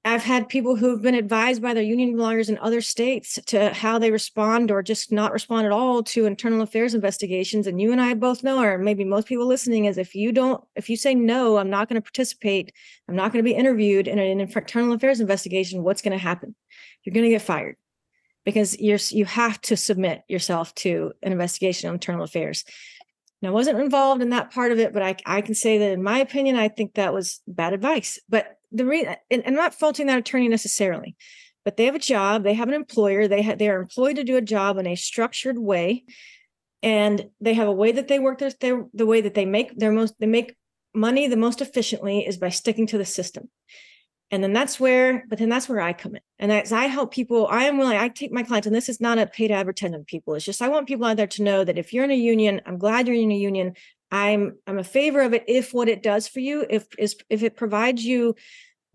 [0.03, 3.99] I've had people who've been advised by their union lawyers in other states to how
[3.99, 7.67] they respond or just not respond at all to internal affairs investigations.
[7.67, 10.61] And you and I both know, or maybe most people listening, is if you don't,
[10.75, 12.73] if you say no, I'm not going to participate,
[13.07, 16.53] I'm not going to be interviewed in an internal affairs investigation, what's going to happen?
[17.05, 17.77] You're going to get fired
[18.45, 22.63] because you're you have to submit yourself to an investigation of internal affairs.
[23.41, 25.91] Now, I wasn't involved in that part of it, but I, I can say that
[25.91, 28.17] in my opinion, I think that was bad advice.
[28.29, 31.17] But the reason, and I'm not faulting that attorney necessarily,
[31.65, 34.23] but they have a job, they have an employer, they have, they are employed to
[34.23, 36.05] do a job in a structured way,
[36.81, 39.77] and they have a way that they work their, their the way that they make
[39.77, 40.55] their most they make
[40.93, 43.49] money the most efficiently is by sticking to the system.
[44.33, 46.21] And then that's where, but then that's where I come in.
[46.39, 48.99] And as I help people, I am willing, I take my clients, and this is
[48.99, 50.33] not a paid advertisement people.
[50.33, 52.59] It's just I want people out there to know that if you're in a union,
[52.65, 53.75] I'm glad you're in a union.
[54.09, 57.43] I'm I'm a favor of it if what it does for you, if is if
[57.43, 58.33] it provides you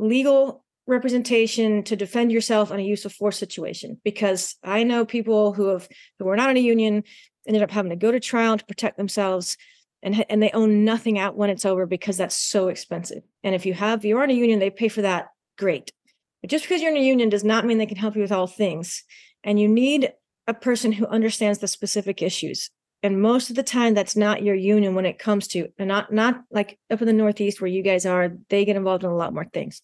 [0.01, 4.01] legal representation to defend yourself in a use of force situation.
[4.03, 7.05] Because I know people who have who are not in a union
[7.46, 9.57] ended up having to go to trial to protect themselves
[10.03, 13.23] and and they own nothing out when it's over because that's so expensive.
[13.43, 15.29] And if you have you're in a union, they pay for that.
[15.57, 15.93] Great.
[16.41, 18.33] But just because you're in a union does not mean they can help you with
[18.33, 19.03] all things.
[19.43, 20.13] And you need
[20.47, 22.71] a person who understands the specific issues.
[23.03, 26.13] And most of the time, that's not your union when it comes to, and not
[26.13, 28.33] not like up in the Northeast where you guys are.
[28.49, 29.81] They get involved in a lot more things.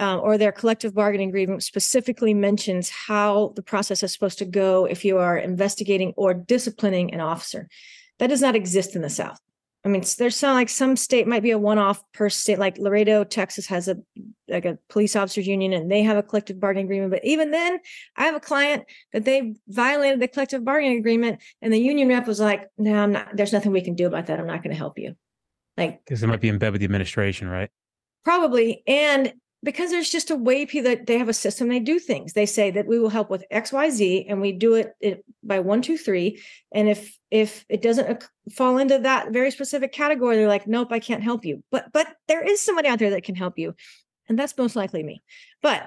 [0.00, 4.86] Uh, or their collective bargaining agreement specifically mentions how the process is supposed to go
[4.86, 7.68] if you are investigating or disciplining an officer.
[8.18, 9.38] That does not exist in the South.
[9.84, 13.22] I mean, there's some like some state might be a one-off per state, like Laredo,
[13.22, 13.98] Texas has a
[14.48, 17.10] like a police officers union and they have a collective bargaining agreement.
[17.10, 17.80] But even then,
[18.16, 22.26] I have a client that they violated the collective bargaining agreement, and the union rep
[22.26, 23.36] was like, "No, I'm not.
[23.36, 24.40] There's nothing we can do about that.
[24.40, 25.16] I'm not going to help you."
[25.76, 27.68] Like, because it might be in bed with the administration, right?
[28.24, 31.98] Probably, and because there's just a way people that they have a system they do
[31.98, 32.34] things.
[32.34, 35.96] They say that we will help with xyz and we do it, by one two
[35.96, 36.40] three.
[36.72, 41.00] And if if it doesn't fall into that very specific category they're like nope i
[41.00, 41.64] can't help you.
[41.72, 43.74] But but there is somebody out there that can help you
[44.28, 45.22] and that's most likely me.
[45.62, 45.82] But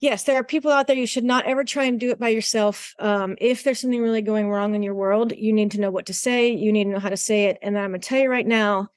[0.00, 2.28] yes there are people out there you should not ever try and do it by
[2.28, 2.94] yourself.
[2.98, 6.06] Um, if there's something really going wrong in your world you need to know what
[6.06, 7.58] to say you need to know how to say it.
[7.62, 8.88] And i'm going to tell you right now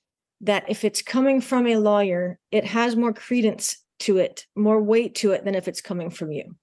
[0.42, 5.16] that if it's coming from a lawyer it has more credence to it, more weight
[5.16, 6.56] to it than if it's coming from you.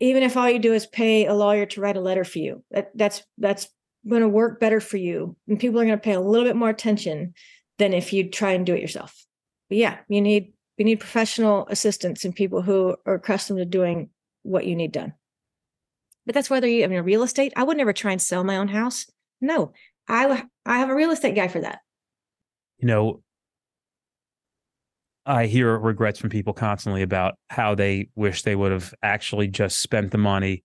[0.00, 2.62] Even if all you do is pay a lawyer to write a letter for you,
[2.70, 3.68] that, that's that's
[4.08, 6.56] going to work better for you, and people are going to pay a little bit
[6.56, 7.34] more attention
[7.78, 9.26] than if you try and do it yourself.
[9.68, 14.10] But yeah, you need you need professional assistance and people who are accustomed to doing
[14.42, 15.14] what you need done.
[16.26, 17.52] But that's whether you I mean real estate.
[17.56, 19.06] I would never try and sell my own house.
[19.40, 19.72] No,
[20.08, 21.80] I I have a real estate guy for that.
[22.78, 23.22] You know,
[25.26, 29.80] I hear regrets from people constantly about how they wish they would have actually just
[29.80, 30.62] spent the money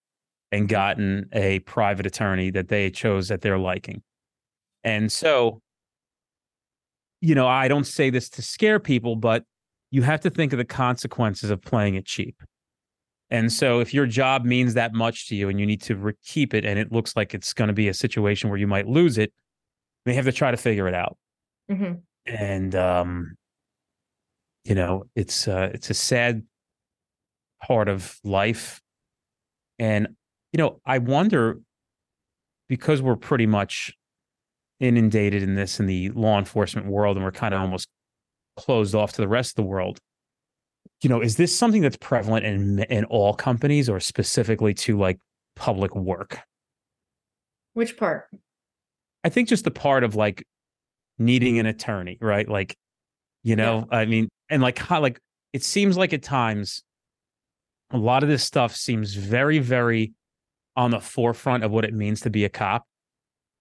[0.51, 4.03] and gotten a private attorney that they chose at their liking.
[4.83, 5.61] And so,
[7.21, 9.43] you know, I don't say this to scare people, but
[9.89, 12.35] you have to think of the consequences of playing it cheap.
[13.31, 16.13] And so, if your job means that much to you and you need to re-
[16.23, 18.87] keep it, and it looks like it's going to be a situation where you might
[18.87, 19.31] lose it,
[20.05, 21.17] they have to try to figure it out.
[21.71, 21.93] Mm-hmm.
[22.25, 23.35] And um,
[24.63, 26.43] you know it's uh, it's a sad
[27.65, 28.81] part of life.
[29.79, 30.09] And
[30.53, 31.59] you know i wonder
[32.67, 33.93] because we're pretty much
[34.79, 37.87] inundated in this in the law enforcement world and we're kind of almost
[38.57, 39.97] closed off to the rest of the world
[41.01, 45.19] you know is this something that's prevalent in in all companies or specifically to like
[45.55, 46.39] public work?
[47.73, 48.25] Which part?
[49.23, 50.45] I think just the part of like
[51.19, 52.47] needing an attorney, right?
[52.47, 52.75] Like,
[53.43, 53.97] you know, yeah.
[53.97, 55.19] I mean, and like how like
[55.53, 56.83] it seems like at times
[57.91, 60.13] a lot of this stuff seems very, very
[60.75, 62.85] on the forefront of what it means to be a cop.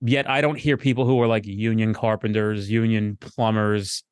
[0.00, 4.02] Yet I don't hear people who are like union carpenters, union plumbers,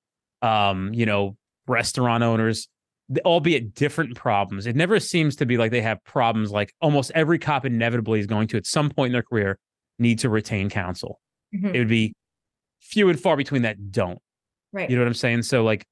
[0.42, 2.68] um, you know, restaurant owners,
[3.24, 4.66] albeit different problems.
[4.66, 8.26] It never seems to be like they have problems like almost every cop inevitably is
[8.26, 9.58] going to at some point in their career
[9.98, 11.20] need to retain counsel.
[11.54, 11.74] Mm-hmm.
[11.74, 12.14] It would be
[12.80, 14.18] few and far between that don't.
[14.72, 14.88] Right.
[14.88, 15.42] You know what I'm saying?
[15.42, 15.86] So like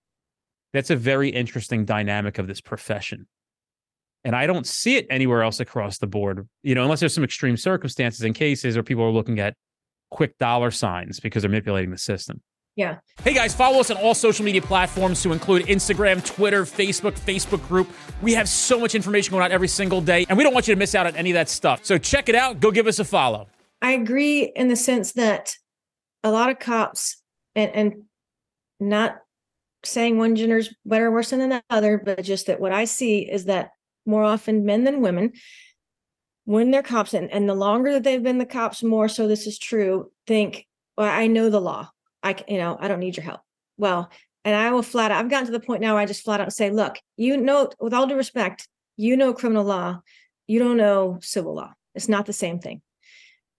[0.73, 3.27] that's a very interesting dynamic of this profession.
[4.25, 7.25] And I don't see it anywhere else across the board, you know, unless there's some
[7.25, 9.55] extreme circumstances and cases where people are looking at
[10.11, 12.43] quick dollar signs because they're manipulating the system.
[12.75, 12.99] Yeah.
[13.23, 17.67] Hey guys, follow us on all social media platforms to include Instagram, Twitter, Facebook, Facebook
[17.69, 17.91] group.
[18.21, 20.75] We have so much information going out every single day, and we don't want you
[20.75, 21.87] to miss out on any of that stuff.
[21.87, 22.61] So check it out.
[22.61, 23.49] Go give us a follow.
[23.81, 25.55] I agree in the sense that
[26.23, 27.23] a lot of cops
[27.55, 27.95] and, and
[28.81, 29.19] not
[29.85, 33.21] saying one gender's better or worse than the other, but just that what I see
[33.21, 33.71] is that
[34.05, 35.33] more often men than women,
[36.45, 39.47] when they're cops, and, and the longer that they've been the cops, more so this
[39.47, 41.91] is true, think, well, I know the law.
[42.23, 43.41] I, you know, I don't need your help.
[43.77, 44.11] Well,
[44.45, 46.41] and I will flat out, I've gotten to the point now where I just flat
[46.41, 50.01] out say, look, you know, with all due respect, you know criminal law,
[50.47, 51.73] you don't know civil law.
[51.95, 52.81] It's not the same thing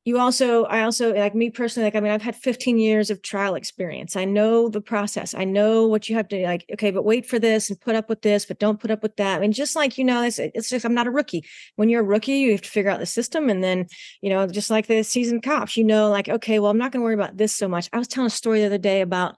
[0.08, 3.22] you also i also like me personally like i mean i've had 15 years of
[3.22, 4.16] trial experience.
[4.16, 5.36] I know the process.
[5.36, 8.08] I know what you have to like okay but wait for this and put up
[8.08, 9.36] with this but don't put up with that.
[9.36, 11.44] I mean just like you know it's, it's just i'm not a rookie.
[11.76, 13.88] When you're a rookie you have to figure out the system and then
[14.22, 17.02] you know just like the seasoned cops you know like okay well i'm not going
[17.02, 17.90] to worry about this so much.
[17.92, 19.36] I was telling a story the other day about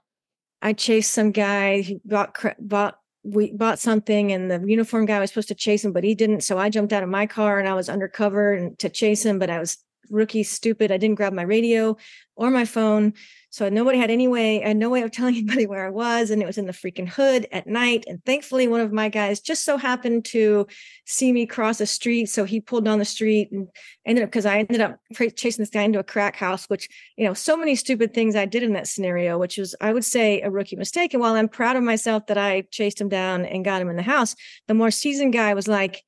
[0.62, 5.30] i chased some guy who bought bought we bought something and the uniform guy was
[5.30, 6.42] supposed to chase him but he didn't.
[6.42, 9.40] So i jumped out of my car and i was undercover and to chase him
[9.40, 9.76] but i was
[10.10, 10.92] rookie stupid.
[10.92, 11.96] I didn't grab my radio
[12.36, 13.12] or my phone.
[13.50, 16.30] So nobody had any way, I had no way of telling anybody where I was.
[16.30, 18.04] And it was in the freaking hood at night.
[18.06, 20.66] And thankfully, one of my guys just so happened to
[21.04, 22.26] see me cross the street.
[22.26, 23.68] So he pulled down the street and
[24.06, 24.98] ended up, because I ended up
[25.36, 28.46] chasing this guy into a crack house, which, you know, so many stupid things I
[28.46, 31.12] did in that scenario, which was, I would say, a rookie mistake.
[31.12, 33.96] And while I'm proud of myself that I chased him down and got him in
[33.96, 34.34] the house,
[34.68, 36.02] the more seasoned guy was like,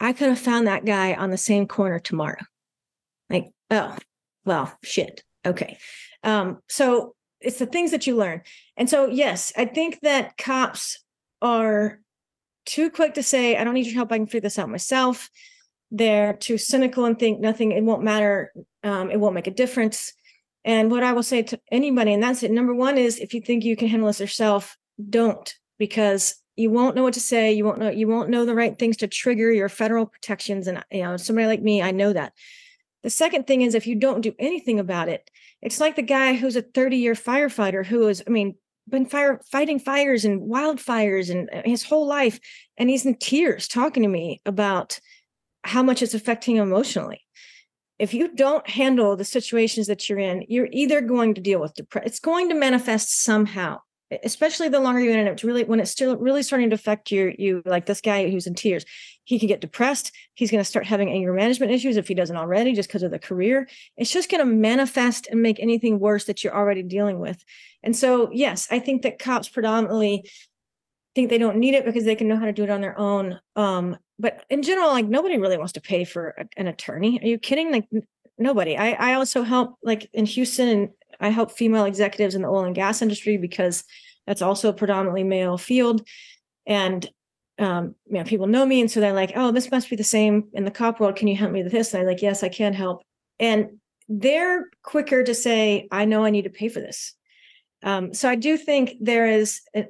[0.00, 2.38] I could have found that guy on the same corner tomorrow.
[3.30, 3.96] Like, oh,
[4.44, 5.22] well, shit.
[5.46, 5.78] Okay.
[6.22, 8.42] Um, so it's the things that you learn.
[8.76, 11.02] And so, yes, I think that cops
[11.40, 12.00] are
[12.66, 14.12] too quick to say, I don't need your help.
[14.12, 15.30] I can figure this out myself.
[15.90, 18.52] They're too cynical and think nothing, it won't matter.
[18.84, 20.12] Um, it won't make a difference.
[20.64, 22.50] And what I will say to anybody, and that's it.
[22.50, 24.76] Number one is if you think you can handle this yourself,
[25.08, 27.52] don't, because you won't know what to say.
[27.52, 30.66] You won't know, you won't know the right things to trigger your federal protections.
[30.66, 32.34] And you know, somebody like me, I know that.
[33.02, 35.30] The second thing is if you don't do anything about it,
[35.62, 38.54] it's like the guy who's a 30 year firefighter who is, I mean,
[38.88, 42.40] been fire fighting fires and wildfires and uh, his whole life.
[42.76, 44.98] And he's in tears talking to me about
[45.62, 47.20] how much it's affecting him emotionally.
[47.98, 51.74] If you don't handle the situations that you're in, you're either going to deal with
[51.74, 53.78] depression, it's going to manifest somehow
[54.24, 57.10] especially the longer you're in it, it's really when it's still really starting to affect
[57.10, 58.84] you, you like this guy who's in tears,
[59.24, 60.12] he can get depressed.
[60.34, 63.12] He's going to start having anger management issues if he doesn't already, just because of
[63.12, 63.68] the career.
[63.96, 67.44] It's just going to manifest and make anything worse that you're already dealing with.
[67.82, 70.28] And so, yes, I think that cops predominantly
[71.14, 72.98] think they don't need it because they can know how to do it on their
[72.98, 73.40] own.
[73.56, 77.20] Um, but in general, like nobody really wants to pay for a, an attorney.
[77.20, 77.72] Are you kidding?
[77.72, 77.88] Like
[78.38, 78.76] nobody.
[78.76, 80.88] I, I also help like in Houston and
[81.20, 83.84] I help female executives in the oil and gas industry because
[84.26, 86.06] that's also a predominantly male field.
[86.66, 87.08] And
[87.58, 90.02] um, you know, people know me, and so they're like, "Oh, this must be the
[90.04, 91.16] same in the cop world.
[91.16, 93.02] Can you help me with this?" And I'm like, "Yes, I can help."
[93.38, 93.78] And
[94.08, 97.14] they're quicker to say, "I know I need to pay for this."
[97.82, 99.86] Um, so I do think there is, a,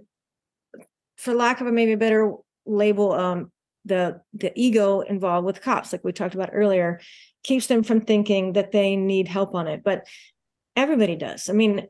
[1.16, 2.34] for lack of a maybe a better
[2.66, 3.52] label, um,
[3.84, 7.00] the the ego involved with cops, like we talked about earlier,
[7.44, 9.82] keeps them from thinking that they need help on it.
[9.84, 10.06] But
[10.80, 11.48] everybody does.
[11.48, 11.86] I mean,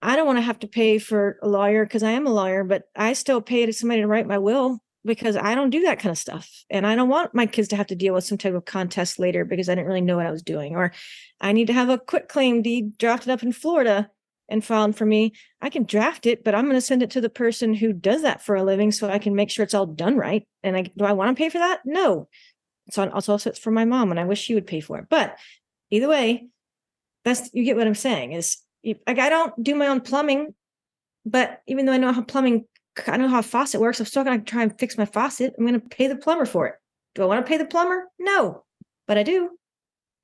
[0.00, 2.64] I don't want to have to pay for a lawyer because I am a lawyer,
[2.64, 5.98] but I still pay to somebody to write my will because I don't do that
[5.98, 6.64] kind of stuff.
[6.70, 9.18] And I don't want my kids to have to deal with some type of contest
[9.18, 10.76] later because I didn't really know what I was doing.
[10.76, 10.92] Or
[11.40, 14.10] I need to have a quit claim deed drafted up in Florida
[14.48, 15.32] and filed for me.
[15.60, 18.22] I can draft it, but I'm going to send it to the person who does
[18.22, 20.46] that for a living so I can make sure it's all done right.
[20.62, 21.80] And I do I want to pay for that?
[21.84, 22.28] No.
[22.90, 25.06] So also it's for my mom and I wish she would pay for it.
[25.10, 25.36] But
[25.90, 26.48] either way,
[27.24, 30.54] that's you get what I'm saying is like I don't do my own plumbing,
[31.26, 32.64] but even though I know how plumbing,
[33.06, 35.54] I know how a faucet works, I'm still gonna try and fix my faucet.
[35.58, 36.74] I'm gonna pay the plumber for it.
[37.14, 38.08] Do I want to pay the plumber?
[38.18, 38.64] No,
[39.06, 39.50] but I do.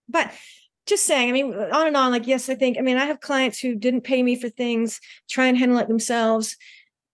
[0.08, 0.32] But
[0.86, 2.12] just saying, I mean, on and on.
[2.12, 5.00] Like, yes, I think, I mean, I have clients who didn't pay me for things,
[5.30, 6.56] try and handle it themselves.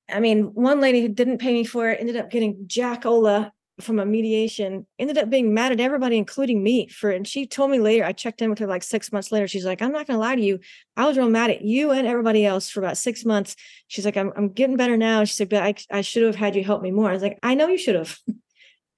[0.08, 3.52] I mean, one lady who didn't pay me for it ended up getting Jack Ola
[3.80, 7.10] from a mediation, ended up being mad at everybody, including me for.
[7.10, 9.48] And she told me later, I checked in with her like six months later.
[9.48, 10.60] She's like, I'm not to lie to you.
[10.96, 13.56] I was real mad at you and everybody else for about six months.
[13.88, 15.24] She's like, I'm, I'm getting better now.
[15.24, 17.10] She said, but I, I should have had you help me more.
[17.10, 18.18] I was like, I know you should have.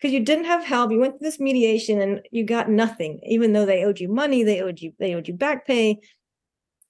[0.02, 0.90] because you didn't have help.
[0.90, 4.42] You went through this mediation and you got nothing, even though they owed you money,
[4.42, 6.00] they owed you, they owed you back pay.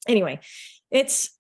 [0.09, 0.41] Anyway,
[0.91, 1.31] it's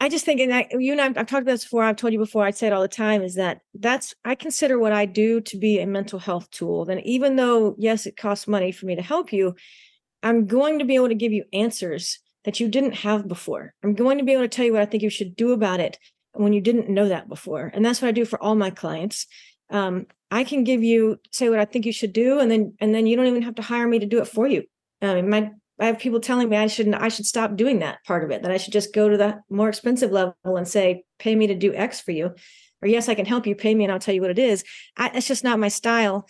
[0.00, 1.82] I just think, and I, you and I, I've talked about this before.
[1.82, 2.44] I've told you before.
[2.44, 3.22] I say it all the time.
[3.22, 6.88] Is that that's I consider what I do to be a mental health tool.
[6.88, 9.54] And even though yes, it costs money for me to help you,
[10.22, 13.74] I'm going to be able to give you answers that you didn't have before.
[13.82, 15.80] I'm going to be able to tell you what I think you should do about
[15.80, 15.98] it
[16.32, 17.70] when you didn't know that before.
[17.74, 19.26] And that's what I do for all my clients.
[19.70, 22.94] Um, I can give you say what I think you should do, and then and
[22.94, 24.64] then you don't even have to hire me to do it for you.
[25.02, 28.24] Um, my I have people telling me I shouldn't I should stop doing that part
[28.24, 28.42] of it.
[28.42, 31.54] That I should just go to the more expensive level and say, pay me to
[31.54, 32.34] do X for you,
[32.82, 33.54] or yes, I can help you.
[33.54, 34.64] Pay me, and I'll tell you what it is.
[34.96, 36.28] I, it's just not my style.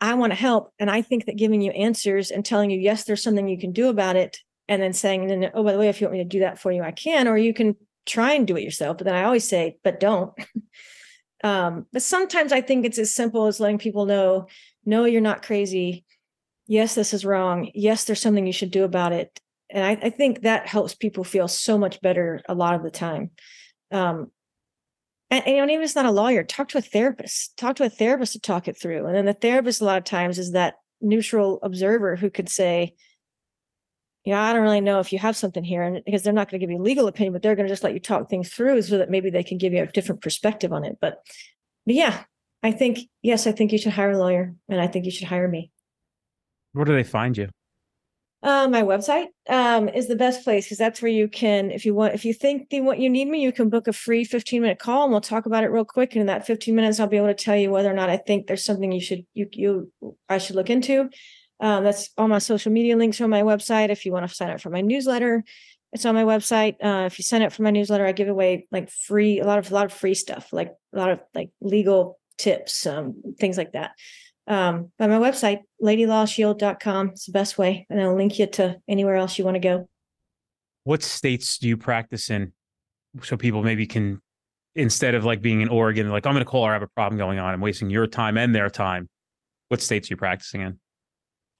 [0.00, 3.04] I want to help, and I think that giving you answers and telling you yes,
[3.04, 4.38] there's something you can do about it,
[4.68, 6.58] and then saying, then oh by the way, if you want me to do that
[6.58, 8.98] for you, I can, or you can try and do it yourself.
[8.98, 10.32] But then I always say, but don't.
[11.44, 14.46] Um, but sometimes I think it's as simple as letting people know,
[14.84, 16.04] no, you're not crazy.
[16.66, 17.70] Yes, this is wrong.
[17.74, 19.40] Yes, there's something you should do about it.
[19.70, 22.90] And I, I think that helps people feel so much better a lot of the
[22.90, 23.30] time.
[23.90, 24.30] Um,
[25.30, 27.56] and, and, you know, even if it's not a lawyer, talk to a therapist.
[27.56, 29.06] Talk to a therapist to talk it through.
[29.06, 32.94] And then the therapist, a lot of times, is that neutral observer who could say,
[34.24, 36.60] yeah, I don't really know if you have something here, and because they're not going
[36.60, 38.82] to give you legal opinion, but they're going to just let you talk things through
[38.82, 40.98] so that maybe they can give you a different perspective on it.
[41.00, 41.26] But,
[41.86, 42.22] but yeah,
[42.62, 45.26] I think yes, I think you should hire a lawyer, and I think you should
[45.26, 45.71] hire me.
[46.72, 47.48] Where do they find you?
[48.42, 51.94] Uh, my website um, is the best place because that's where you can, if you
[51.94, 54.60] want, if you think the, what you need me, you can book a free 15
[54.60, 56.14] minute call and we'll talk about it real quick.
[56.14, 58.16] And in that 15 minutes, I'll be able to tell you whether or not I
[58.16, 59.92] think there's something you should, you, you,
[60.28, 61.08] I should look into.
[61.60, 63.90] Um, that's all my social media links on my website.
[63.90, 65.44] If you want to sign up for my newsletter,
[65.92, 66.74] it's on my website.
[66.82, 69.60] Uh, if you sign up for my newsletter, I give away like free a lot
[69.60, 73.56] of a lot of free stuff, like a lot of like legal tips, um, things
[73.56, 73.92] like that.
[74.46, 79.16] Um, by my website, ladylawshield.com is the best way, and I'll link you to anywhere
[79.16, 79.88] else you want to go.
[80.84, 82.52] What states do you practice in?
[83.22, 84.20] So people maybe can
[84.74, 86.88] instead of like being in Oregon, like I'm going to call or I have a
[86.88, 87.52] problem going on.
[87.52, 89.08] I'm wasting your time and their time.
[89.68, 90.78] What states are you practicing in?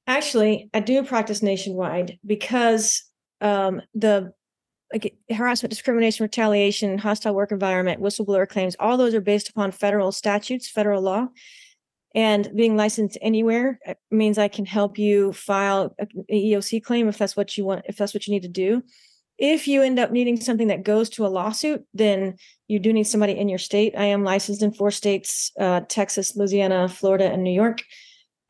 [0.06, 3.04] Actually, I do practice nationwide because
[3.40, 4.32] um, the
[4.92, 10.12] like harassment, discrimination, retaliation, hostile work environment, whistleblower claims, all those are based upon federal
[10.12, 11.28] statutes, federal law.
[12.14, 17.18] And being licensed anywhere uh, means I can help you file an EEOC claim if
[17.18, 18.82] that's what you want, if that's what you need to do.
[19.38, 22.36] If you end up needing something that goes to a lawsuit, then
[22.68, 23.94] you do need somebody in your state.
[23.96, 27.82] I am licensed in four states uh, Texas, Louisiana, Florida, and New York.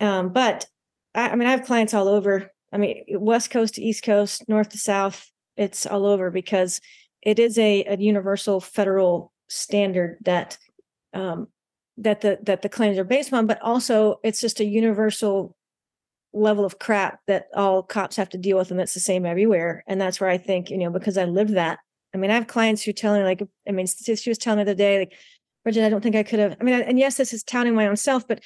[0.00, 0.66] Um, but
[1.14, 2.50] I, I mean, I have clients all over.
[2.72, 6.80] I mean, West Coast to East Coast, North to South, it's all over because
[7.22, 10.58] it is a, a universal federal standard that
[11.14, 11.48] um,
[11.98, 15.56] that the that the claims are based on, but also it's just a universal
[16.32, 19.84] level of crap that all cops have to deal with, and that's the same everywhere.
[19.86, 21.78] And that's where I think you know because I lived that.
[22.14, 24.64] I mean, I have clients who tell me like, I mean, she was telling me
[24.64, 25.14] the other day like,
[25.64, 26.56] Bridget, I don't think I could have.
[26.60, 28.40] I mean, and yes, this is touting my own self, but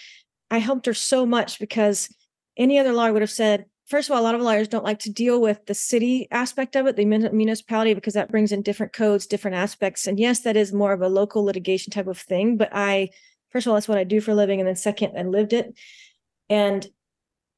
[0.51, 2.09] I helped her so much because
[2.57, 5.01] any other lawyer would have said, first of all, a lot of lawyers don't like
[5.01, 8.93] to deal with the city aspect of it, the municipality, because that brings in different
[8.93, 10.07] codes, different aspects.
[10.07, 12.57] And yes, that is more of a local litigation type of thing.
[12.57, 13.11] But I,
[13.57, 14.61] first of all, that's what I do for a living.
[14.61, 15.73] And then second, I lived it.
[16.51, 16.87] And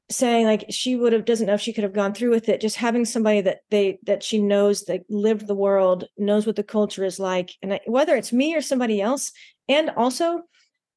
[0.09, 2.59] saying like she would have doesn't know if she could have gone through with it
[2.59, 6.63] just having somebody that they that she knows that lived the world knows what the
[6.63, 9.31] culture is like and I, whether it's me or somebody else
[9.67, 10.41] and also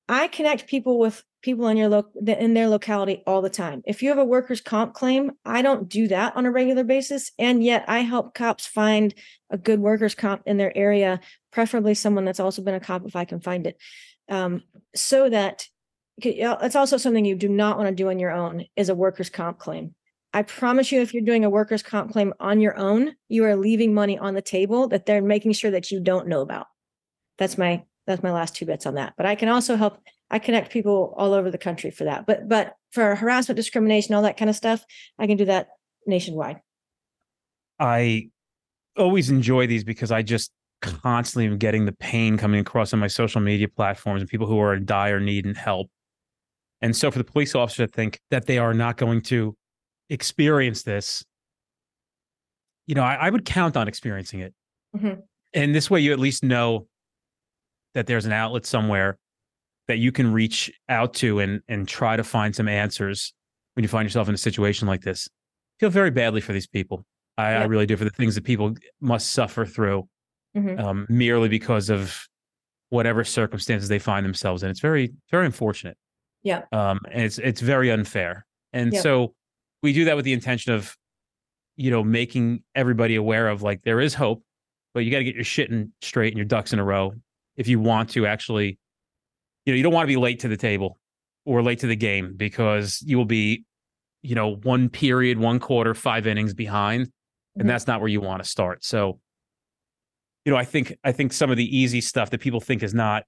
[0.08, 3.82] i connect people with people in your loc in their locality all the time.
[3.84, 7.32] If you have a workers' comp claim, I don't do that on a regular basis,
[7.38, 9.12] and yet I help cops find
[9.50, 13.16] a good workers' comp in their area, preferably someone that's also been a cop if
[13.16, 13.76] I can find it,
[14.28, 14.62] um,
[14.94, 15.64] so that
[16.18, 19.30] it's also something you do not want to do on your own is a workers'
[19.30, 19.94] comp claim.
[20.34, 23.56] I promise you, if you're doing a workers' comp claim on your own, you are
[23.56, 26.66] leaving money on the table that they're making sure that you don't know about.
[27.38, 29.14] That's my that's my last two bits on that.
[29.16, 29.98] But I can also help
[30.30, 32.26] I connect people all over the country for that.
[32.26, 34.84] But but for harassment, discrimination, all that kind of stuff,
[35.18, 35.68] I can do that
[36.06, 36.60] nationwide.
[37.78, 38.30] I
[38.96, 40.50] always enjoy these because I just
[40.82, 44.74] constantly getting the pain coming across on my social media platforms and people who are
[44.74, 45.88] in dire need and help.
[46.80, 49.56] And so for the police officer to think that they are not going to
[50.10, 51.24] experience this
[52.86, 54.54] you know, I, I would count on experiencing it.
[54.96, 55.22] Mhm.
[55.54, 56.88] And this way you at least know
[57.94, 59.18] that there's an outlet somewhere
[59.88, 63.32] that you can reach out to and and try to find some answers
[63.74, 65.28] when you find yourself in a situation like this.
[65.30, 67.04] I feel very badly for these people.
[67.38, 70.06] I, I really do for the things that people must suffer through
[70.56, 70.78] Mhm.
[70.78, 72.26] um, merely because of
[72.90, 74.70] whatever circumstances they find themselves in.
[74.70, 75.96] It's very, very unfortunate.
[76.42, 76.62] Yeah.
[76.72, 78.44] Um, and it's it's very unfair.
[78.72, 79.00] And Yeah.
[79.00, 79.34] so
[79.82, 80.94] we do that with the intention of,
[81.76, 84.44] you know, making everybody aware of like there is hope,
[84.92, 87.12] but you got to get your shit in straight and your ducks in a row
[87.56, 88.78] if you want to actually,
[89.64, 90.98] you know, you don't want to be late to the table
[91.46, 93.64] or late to the game because you will be,
[94.22, 97.10] you know, one period, one quarter, five innings behind,
[97.56, 97.68] and Mhm.
[97.68, 98.84] that's not where you want to start.
[98.84, 99.18] So,
[100.44, 102.94] you know, I think I think some of the easy stuff that people think is
[102.94, 103.24] not,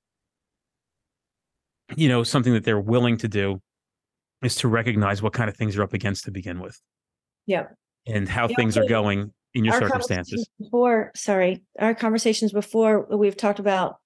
[1.97, 3.61] you know, something that they're willing to do
[4.43, 6.81] is to recognize what kind of things you're up against to begin with.
[7.47, 7.65] Yeah.
[8.07, 10.49] And how Yeah, things are going in your Our circumstances.
[10.61, 13.97] Before, sorry, our conversations before we've talked about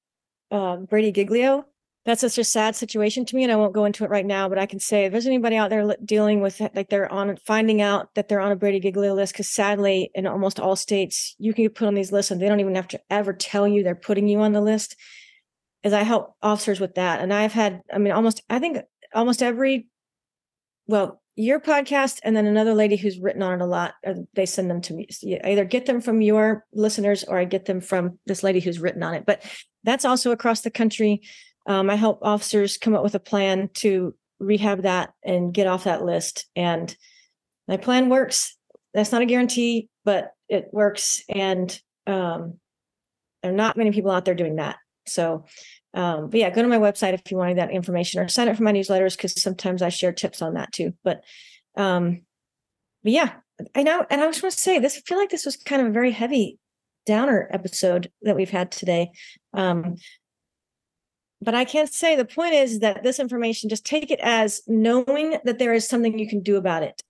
[0.50, 1.66] um, Brady Giglio.
[2.08, 4.48] That's such a sad situation to me, and I won't go into it right now.
[4.48, 7.36] But I can say if there's anybody out there dealing with it, like they're on
[7.44, 11.36] finding out that they're on a Brady Giglio list, because sadly, in almost all states,
[11.38, 13.68] you can get put on these lists, and they don't even have to ever tell
[13.68, 14.96] you they're putting you on the list.
[15.84, 18.78] As I help officers with that, and I've had, I mean, almost, I think
[19.12, 19.88] almost every
[20.86, 23.94] well, your podcast and then another lady who's written on it a lot.
[24.04, 25.08] uh, They send them to me.
[25.20, 28.80] You either get them from your listeners or I get them from this lady who's
[28.80, 29.26] written on it.
[29.26, 29.42] But
[29.84, 31.20] that's also across the country.
[31.68, 35.84] Um, I help officers come up with a plan to rehab that and get off
[35.84, 36.46] that list.
[36.56, 36.94] And
[37.68, 38.56] my plan works.
[38.94, 41.22] That's not a guarantee, but it works.
[41.28, 41.70] And
[42.06, 42.54] um,
[43.42, 44.78] there are not many people out there doing that.
[45.06, 45.44] So
[45.94, 48.56] um, but yeah, go to my website if you wanted that information or sign up
[48.56, 50.92] for my newsletters because sometimes I share tips on that too.
[51.02, 51.24] But
[51.76, 52.22] um,
[53.02, 53.32] but yeah,
[53.74, 54.96] I know, and I just want to say this.
[54.96, 56.58] I feel like this was kind of a very heavy
[57.06, 59.10] downer episode that we've had today.
[59.54, 59.96] Um,
[61.40, 65.38] but I can't say the point is that this information just take it as knowing
[65.44, 67.00] that there is something you can do about it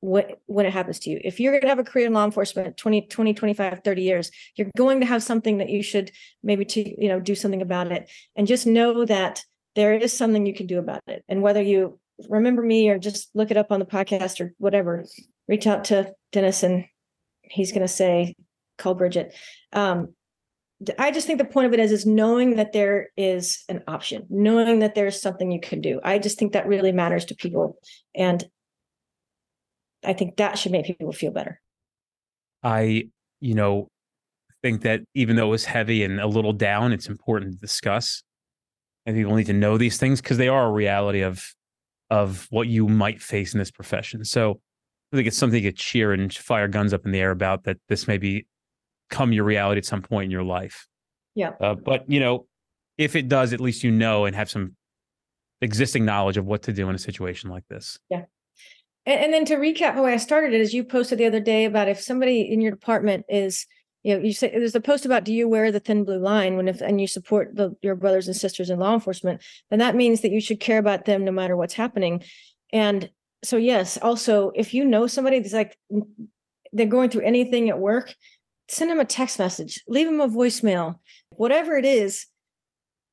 [0.00, 1.20] when, when it happens to you.
[1.24, 4.30] If you're going to have a career in law enforcement 20, 20, 25, 30 years,
[4.56, 6.10] you're going to have something that you should
[6.42, 8.10] maybe to, you know, do something about it.
[8.36, 9.42] And just know that
[9.74, 11.24] there is something you can do about it.
[11.28, 11.98] And whether you
[12.28, 15.04] remember me or just look it up on the podcast or whatever,
[15.48, 16.84] reach out to Dennis and
[17.42, 18.34] he's going to say,
[18.76, 19.34] call Bridget.
[19.72, 20.14] Um,
[20.98, 24.26] I just think the point of it is, is knowing that there is an option,
[24.30, 26.00] knowing that there's something you can do.
[26.02, 27.76] I just think that really matters to people.
[28.14, 28.44] And
[30.04, 31.60] I think that should make people feel better.
[32.62, 33.08] I,
[33.40, 33.88] you know,
[34.62, 38.22] think that even though it was heavy and a little down, it's important to discuss.
[39.04, 41.54] And people need to know these things because they are a reality of
[42.10, 44.22] of what you might face in this profession.
[44.24, 44.60] So
[45.12, 47.78] I think it's something to cheer and fire guns up in the air about that
[47.88, 48.46] this may be
[49.12, 50.88] come your reality at some point in your life.
[51.36, 51.52] Yeah.
[51.60, 52.46] Uh, but you know,
[52.98, 54.74] if it does, at least you know and have some
[55.60, 57.98] existing knowledge of what to do in a situation like this.
[59.06, 61.40] And, and then to recap the way I started it is you posted the other
[61.40, 63.66] day about if somebody in your department is,
[64.02, 66.56] you know, you say there's a post about do you wear the thin blue line
[66.56, 69.40] when if and you support the, your brothers and sisters in law enforcement,
[69.70, 72.22] then that means that you should care about them no matter what's happening.
[72.72, 73.08] And
[73.44, 75.78] so yes, also if you know somebody that's like
[76.72, 78.14] they're going through anything at work,
[78.68, 80.96] send them a text message, leave them a voicemail,
[81.30, 82.26] whatever it is.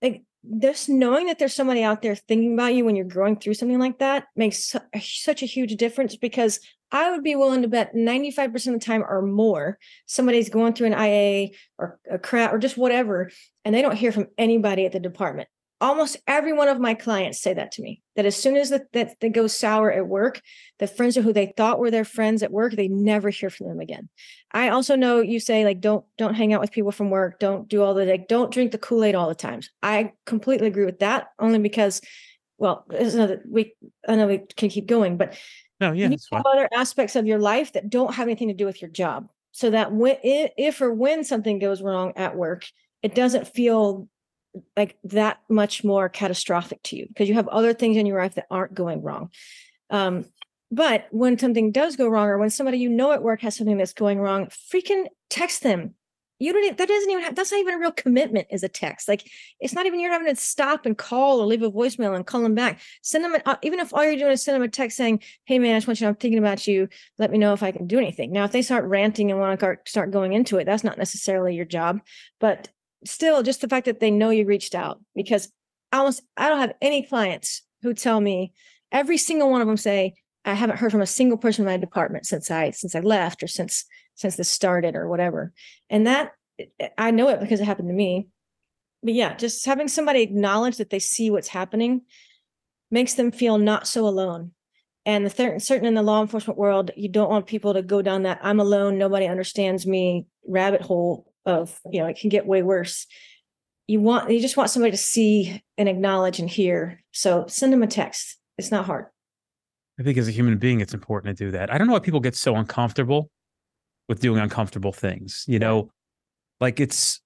[0.01, 0.23] Like
[0.59, 3.79] just knowing that there's somebody out there thinking about you when you're going through something
[3.79, 6.59] like that makes such a huge difference because
[6.91, 10.87] I would be willing to bet 95% of the time or more somebody's going through
[10.87, 13.29] an IA or a crap or just whatever,
[13.63, 15.49] and they don't hear from anybody at the department.
[15.81, 18.91] Almost every one of my clients say that to me that as soon as that,
[18.91, 20.41] that, that goes sour at work,
[20.77, 23.79] the friends who they thought were their friends at work, they never hear from them
[23.79, 24.09] again.
[24.51, 27.67] I also know you say like don't don't hang out with people from work, don't
[27.69, 29.69] do all the like don't drink the Kool-Aid all the times.
[29.81, 32.01] I completely agree with that only because
[32.57, 33.73] well, there's another we
[34.07, 35.37] I know we can keep going, but
[35.79, 38.65] No, yeah, you have other aspects of your life that don't have anything to do
[38.65, 39.29] with your job.
[39.51, 42.65] So that when if or when something goes wrong at work,
[43.01, 44.09] it doesn't feel
[44.75, 48.35] like that much more catastrophic to you because you have other things in your life
[48.35, 49.29] that aren't going wrong.
[49.89, 50.25] Um,
[50.71, 53.77] but when something does go wrong, or when somebody you know at work has something
[53.77, 55.95] that's going wrong, freaking text them.
[56.41, 56.77] You don't.
[56.77, 57.23] That doesn't even.
[57.23, 58.47] Have, that's not even a real commitment.
[58.49, 59.09] Is a text.
[59.09, 59.29] Like
[59.59, 62.41] it's not even you're having to stop and call or leave a voicemail and call
[62.41, 62.79] them back.
[63.01, 63.35] Send them.
[63.35, 65.75] A, uh, even if all you're doing is send them a text saying, "Hey man,
[65.75, 66.87] I just want you know I'm thinking about you.
[67.17, 69.59] Let me know if I can do anything." Now, if they start ranting and want
[69.59, 71.99] to start going into it, that's not necessarily your job.
[72.39, 72.69] But
[73.05, 75.51] still, just the fact that they know you reached out because
[75.91, 78.53] almost I don't have any clients who tell me
[78.91, 81.77] every single one of them say, I haven't heard from a single person in my
[81.77, 83.85] department since I since I left or since
[84.15, 85.53] since this started or whatever.
[85.89, 88.27] And that eh, I know it because it happened to me.
[89.03, 92.01] But yeah, just having somebody acknowledge that they see what's happening
[92.91, 94.51] makes them feel not so alone.
[95.05, 98.01] And the third, certain in the law enforcement world, you don't want people to go
[98.01, 102.45] down that I'm alone, nobody understands me rabbit hole of, you know, it can get
[102.45, 103.05] way worse.
[103.87, 107.03] You want you just want somebody to see and acknowledge and hear.
[107.11, 108.37] So send them a text.
[108.57, 109.07] It's not hard.
[109.99, 111.73] I think as a human being, it's important to do that.
[111.73, 113.29] I don't know why people get so uncomfortable
[114.07, 115.43] with doing uncomfortable things.
[115.47, 115.91] You know,
[116.61, 117.19] like it's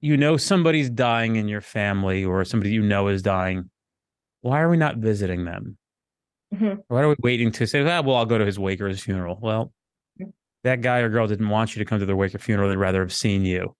[0.00, 3.70] you know somebody's dying in your family or somebody you know is dying.
[4.40, 5.76] Why are we not visiting them?
[6.54, 6.82] Mhm.
[6.88, 9.00] Why are we waiting to say, ah, well, I'll go to his wake or his
[9.00, 9.38] funeral?
[9.40, 9.72] Well.
[10.64, 12.68] That guy or girl didn't want you to come to their wake or funeral.
[12.68, 13.74] They'd rather have seen you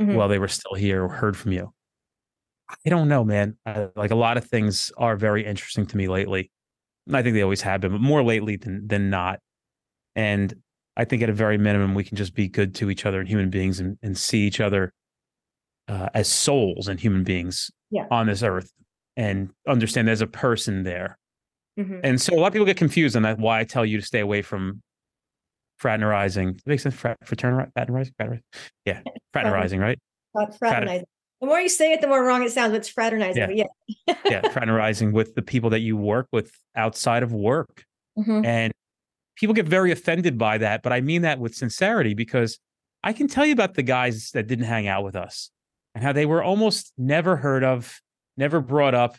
[0.00, 0.14] Mhm.
[0.14, 1.72] while they were still here or heard from you.
[2.86, 3.56] I don't know, man.
[3.66, 6.50] Uh, like a lot of things are very interesting to me lately.
[7.12, 9.40] I think they always have been, but more lately than than not.
[10.16, 10.54] And
[10.96, 13.28] I think at a very minimum, we can just be good to each other and
[13.28, 14.92] human beings and, and see each other
[15.88, 18.06] uh, as souls and human beings Yeah.
[18.10, 18.72] on this earth
[19.16, 21.18] and understand there's a person there.
[21.78, 22.00] Mhm.
[22.02, 23.38] And so a lot of people get confused on that.
[23.38, 24.80] Why I tell you to stay away from
[25.82, 26.56] fraternirizing.
[26.56, 26.94] It makes sense.
[26.94, 28.42] Frat, fraternizing, fraternizing, fraternizing.
[28.84, 29.00] Yeah,
[29.32, 29.98] fraternizing, right?
[30.58, 31.04] Fraternizing.
[31.40, 32.74] The more you say it, the more wrong it sounds.
[32.74, 33.56] It's fraternizing.
[33.56, 33.66] Yeah.
[34.06, 34.14] Yeah.
[34.24, 37.84] Yeah, fraternizing with the people that you work with outside of work.
[38.18, 38.46] Mhm.
[38.46, 38.72] And
[39.36, 42.58] people get very offended by that, but I mean that with sincerity because
[43.02, 45.50] I can tell you about the guys that didn't hang out with us
[45.94, 48.00] and how they were almost never heard of,
[48.36, 49.16] never brought up,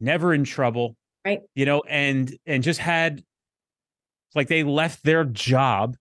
[0.00, 0.96] never in trouble.
[1.24, 1.40] Right.
[1.54, 3.22] You know, and and just had
[4.36, 5.96] like they left their job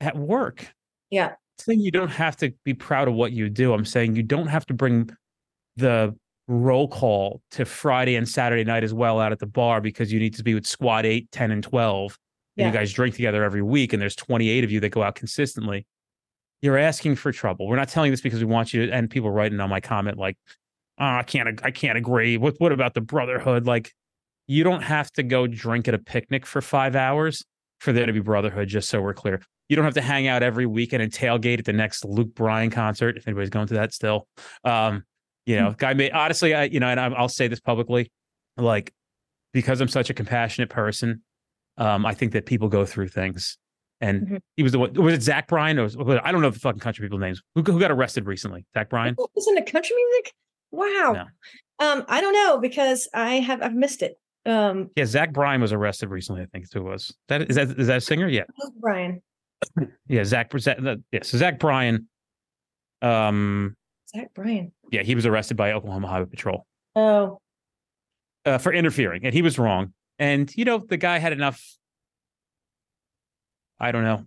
[0.00, 0.66] at work.
[1.10, 1.34] Yeah.
[1.58, 3.72] saying you don't have to be proud of what you do.
[3.72, 5.10] I'm saying you don't have to bring
[5.76, 6.14] the
[6.46, 10.18] roll call to Friday and Saturday night as well out at the bar because you
[10.20, 12.18] need to be with squad 8, 10, and 12.
[12.56, 12.66] And Yeah.
[12.68, 15.86] you guys drink together every week, and there's 28 of you that go out consistently.
[16.62, 17.68] You're asking for trouble.
[17.68, 20.18] We're not telling this because we want you to, and people writing on my comment
[20.18, 20.36] like,
[20.98, 22.36] oh, I can't, I can't agree.
[22.36, 23.66] What, what about the brotherhood?
[23.66, 23.92] Like,
[24.48, 27.44] you don't have to go drink at a picnic for five hours
[27.80, 29.40] for there to be brotherhood, just so we're clear.
[29.68, 32.70] You don't have to hang out every weekend and tailgate at the next Luke Bryan
[32.70, 34.26] concert, if anybody's going to that still.
[34.64, 35.04] Um,
[35.46, 38.10] you know, guy made honestly, I you know, and I'm, I'll say this publicly,
[38.56, 38.92] like
[39.52, 41.22] because I'm such a compassionate person,
[41.76, 43.56] um, I think that people go through things.
[44.00, 44.40] And Mhm.
[44.56, 44.92] he was the one.
[44.94, 45.78] Was it Zach Bryan?
[45.78, 47.42] Or was, I don't know the fucking country people names.
[47.54, 48.64] Who, who got arrested recently?
[48.74, 49.16] Zach Bryan.
[49.34, 50.32] Listen to country music.
[50.70, 51.26] Wow.
[51.80, 54.18] Um, I don't know because I have I've missed it.
[54.48, 56.42] Um, Yeah, Zach Bryan was arrested recently.
[56.42, 57.14] I think it was.
[57.28, 58.28] That is that is that a singer?
[58.28, 59.20] Yeah, who's Bryan
[60.08, 60.24] yeah.
[60.24, 60.50] Zach.
[60.58, 60.78] Zach
[61.12, 61.20] yeah.
[61.22, 62.08] So Zach Bryan.
[63.02, 63.76] Um.
[64.14, 64.72] Zach Bryan.
[64.90, 66.66] Yeah, he was arrested by Oklahoma Highway Patrol.
[66.96, 67.40] Oh,
[68.46, 69.92] uh, for interfering, and he was wrong.
[70.18, 71.62] And you know, the guy had enough,
[73.78, 74.24] I don't know,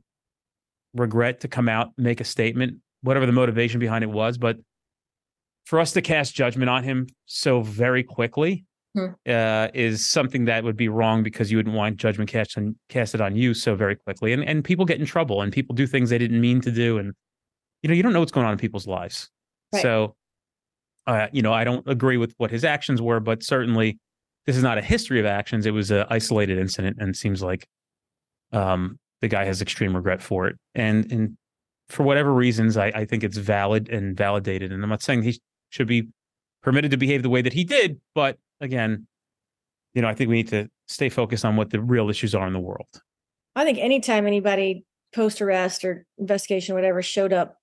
[0.94, 4.38] regret to come out, make a statement, whatever the motivation behind it was.
[4.38, 4.58] But
[5.66, 9.06] for us to cast judgment on him so very quickly Hmm.
[9.26, 13.22] uh, is something that would be wrong because you wouldn't want judgment cast on casted
[13.22, 14.34] on you so very quickly.
[14.34, 16.98] And and people get in trouble, and people do things they didn't mean to do,
[16.98, 17.14] and
[17.82, 19.30] you know, you don't know what's going on in people's lives.
[19.74, 19.82] Right.
[19.82, 20.16] So,
[21.08, 23.98] uh, you know, I don't agree with what his actions were, but certainly
[24.46, 25.66] this is not a history of actions.
[25.66, 27.68] It was an isolated incident, and seems like
[28.52, 30.58] um, the guy has extreme regret for it.
[30.76, 31.38] And and
[31.88, 34.72] for whatever reasons, I, I think it's valid and validated.
[34.72, 35.40] And I'm not saying he
[35.70, 36.10] should be
[36.62, 39.08] permitted to behave the way that he did, but again,
[39.94, 42.48] you know, I think we need to stay focused on what the real issues are
[42.48, 42.88] in the world.
[43.56, 47.58] I think anytime anybody post arrest or investigation, whatever, showed up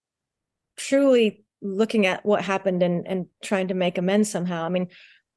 [0.76, 4.64] truly looking at what happened and and trying to make amends somehow.
[4.64, 4.88] I mean,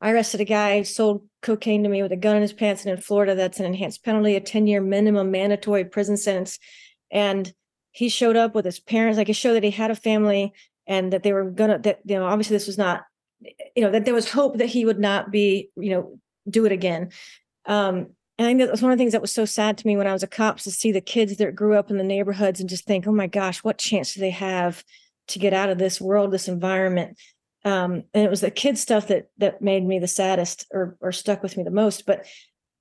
[0.01, 2.83] I arrested a guy who sold cocaine to me with a gun in his pants,
[2.83, 6.59] and in Florida, that's an enhanced penalty, a 10 year minimum mandatory prison sentence.
[7.11, 7.51] And
[7.91, 10.53] he showed up with his parents, like it showed that he had a family
[10.87, 13.03] and that they were gonna that you know, obviously this was not,
[13.75, 16.19] you know, that there was hope that he would not be, you know,
[16.49, 17.11] do it again.
[17.65, 19.87] Um, and I think that was one of the things that was so sad to
[19.87, 22.03] me when I was a cop to see the kids that grew up in the
[22.03, 24.83] neighborhoods and just think, oh my gosh, what chance do they have
[25.27, 27.19] to get out of this world, this environment?
[27.63, 31.11] Um, and it was the kid stuff that that made me the saddest or or
[31.11, 32.07] stuck with me the most.
[32.07, 32.25] But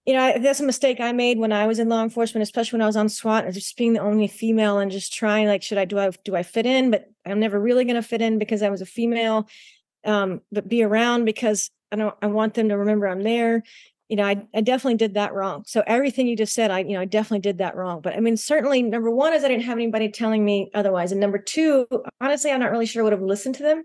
[0.06, 2.78] you know, I, that's a mistake I made when I was in law enforcement, especially
[2.78, 5.62] when I was on SWAT, and just being the only female and just trying like,
[5.62, 6.90] should I do I do I fit in?
[6.90, 9.46] But I'm never really going to fit in because I was a female.
[10.04, 13.62] Um, but be around because I don't I want them to remember I'm there
[14.10, 15.62] you know, I, I definitely did that wrong.
[15.68, 18.00] So everything you just said, I, you know, I definitely did that wrong.
[18.00, 21.12] But I mean, certainly number one is I didn't have anybody telling me otherwise.
[21.12, 21.86] And number two,
[22.20, 23.84] honestly, I'm not really sure I would have listened to them.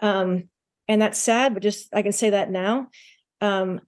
[0.00, 0.50] Um,
[0.86, 2.88] and that's sad, but just I can say that now.
[3.40, 3.80] Um,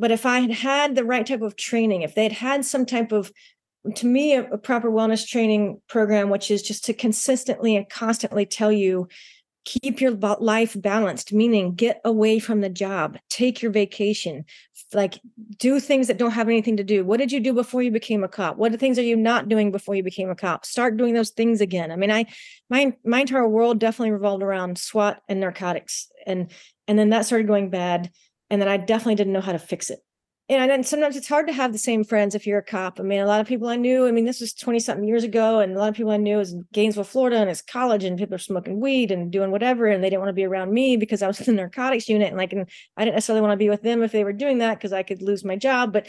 [0.00, 3.12] but if I had had the right type of training, if they'd had some type
[3.12, 3.30] of
[3.94, 8.44] to me a, a, proper wellness training program which is just to consistently and constantly
[8.44, 9.08] tell you
[9.64, 14.44] keep your life balanced meaning get away from the job take your vacation
[14.94, 15.20] like
[15.58, 17.04] do things that don't have anything to do.
[17.04, 18.56] What did you do before you became a cop?
[18.56, 20.64] What things are you not doing before you became a cop?
[20.64, 21.90] Start doing those things again.
[21.90, 22.26] I mean i
[22.68, 26.50] my my entire world definitely revolved around swat and narcotics and
[26.88, 28.10] and then that started going bad
[28.48, 30.00] and then i definitely didn't know how to fix it
[30.58, 32.98] and then sometimes it's hard to have the same friends if you're a cop.
[32.98, 35.22] I mean, a lot of people I knew, I mean, this was 20 something years
[35.22, 38.02] ago, and a lot of people I knew was in Gainesville, Florida, and it's college,
[38.02, 40.72] and people are smoking weed and doing whatever, and they didn't want to be around
[40.72, 42.28] me because I was in the narcotics unit.
[42.28, 44.58] And like, and I didn't necessarily want to be with them if they were doing
[44.58, 45.92] that because I could lose my job.
[45.92, 46.08] But,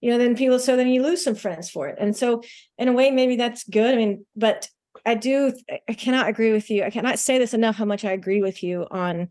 [0.00, 1.98] you know, then people, so then you lose some friends for it.
[2.00, 2.42] And so,
[2.78, 3.92] in a way, maybe that's good.
[3.92, 4.68] I mean, but
[5.04, 5.52] I do,
[5.86, 6.82] I cannot agree with you.
[6.82, 9.28] I cannot say this enough how much I agree with you on,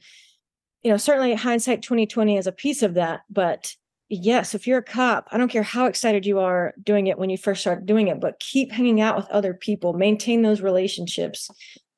[0.84, 3.74] you know, certainly hindsight 2020 is a piece of that, but
[4.12, 7.30] yes, if you're a cop, I don't care how excited you are doing it when
[7.30, 11.50] you first start doing it, but keep hanging out with other people, maintain those relationships,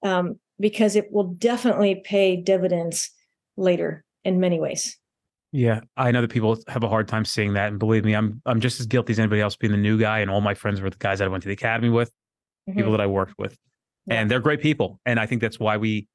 [0.04, 3.10] um, because it will definitely pay dividends
[3.58, 4.98] later in many ways.
[5.52, 8.42] Yeah, I know that people have a hard time seeing that, and believe me, I'm
[8.46, 10.82] I'm just as guilty as anybody else being the new guy, and all my friends
[10.82, 12.10] were the guys that I went to the academy with,
[12.70, 12.78] mm-hmm.
[12.78, 13.56] people that I worked with,
[14.08, 14.16] yeah.
[14.16, 16.08] and they're great people, and I think that's why we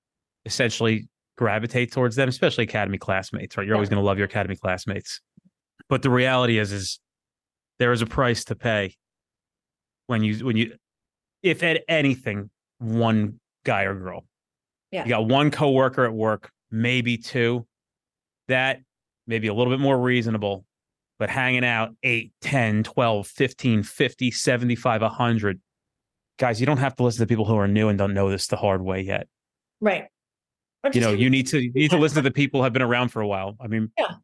[0.44, 3.56] essentially gravitate towards them, especially academy classmates.
[3.56, 3.78] Right, you're yeah.
[3.78, 5.20] always going to love your academy classmates.
[5.88, 7.00] But the reality is, is
[7.78, 8.94] there is a price to pay
[10.06, 10.74] when you when you
[11.42, 14.24] if at anything one guy or girl.
[14.90, 15.04] Yeah.
[15.04, 17.66] You got one coworker at work maybe two.
[18.48, 18.80] That
[19.26, 20.64] maybe a little bit more reasonable
[21.18, 25.60] but hanging out 8 10 12 15 50 75 100
[26.38, 28.46] guys you don't have to listen to people who are new and don't know this
[28.46, 29.28] the hard way yet.
[29.80, 30.06] Right.
[30.92, 32.82] You know you need to you need to listen to the people who have been
[32.82, 33.56] around for a while.
[33.60, 34.14] I mean yeah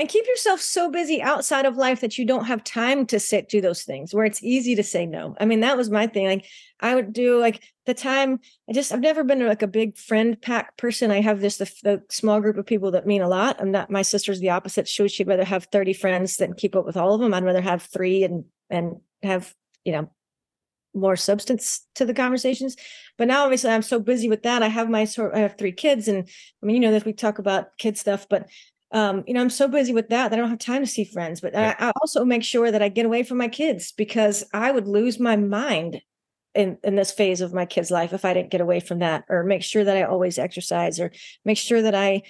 [0.00, 3.50] and keep yourself so busy outside of life that you don't have time to sit
[3.50, 5.36] do those things where it's easy to say no.
[5.38, 6.46] I mean that was my thing like
[6.80, 10.40] i would do like the time i just i've never been like a big friend
[10.40, 11.10] pack person.
[11.10, 13.60] I have this the, the small group of people that mean a lot.
[13.60, 14.88] I'm not my sister's the opposite.
[14.88, 17.44] She would she'd rather have 30 friends than keep up with all of them i'd
[17.44, 20.08] rather have three and and have you know
[20.94, 22.74] more substance to the conversations.
[23.18, 24.62] But now obviously i'm so busy with that.
[24.62, 26.26] I have my sort i have three kids and
[26.62, 28.48] i mean you know that we talk about kid stuff but
[28.92, 31.04] um, you know, I'm so busy with that that I don't have time to see
[31.04, 31.40] friends.
[31.40, 31.76] But yeah.
[31.78, 34.88] I, I, also make sure that I get away from my kids because I would
[34.88, 36.02] lose my mind
[36.54, 39.24] in in this phase of my kids' life if I didn't get away from that,
[39.28, 41.12] or make sure that I always exercise, or
[41.44, 42.22] make sure that I,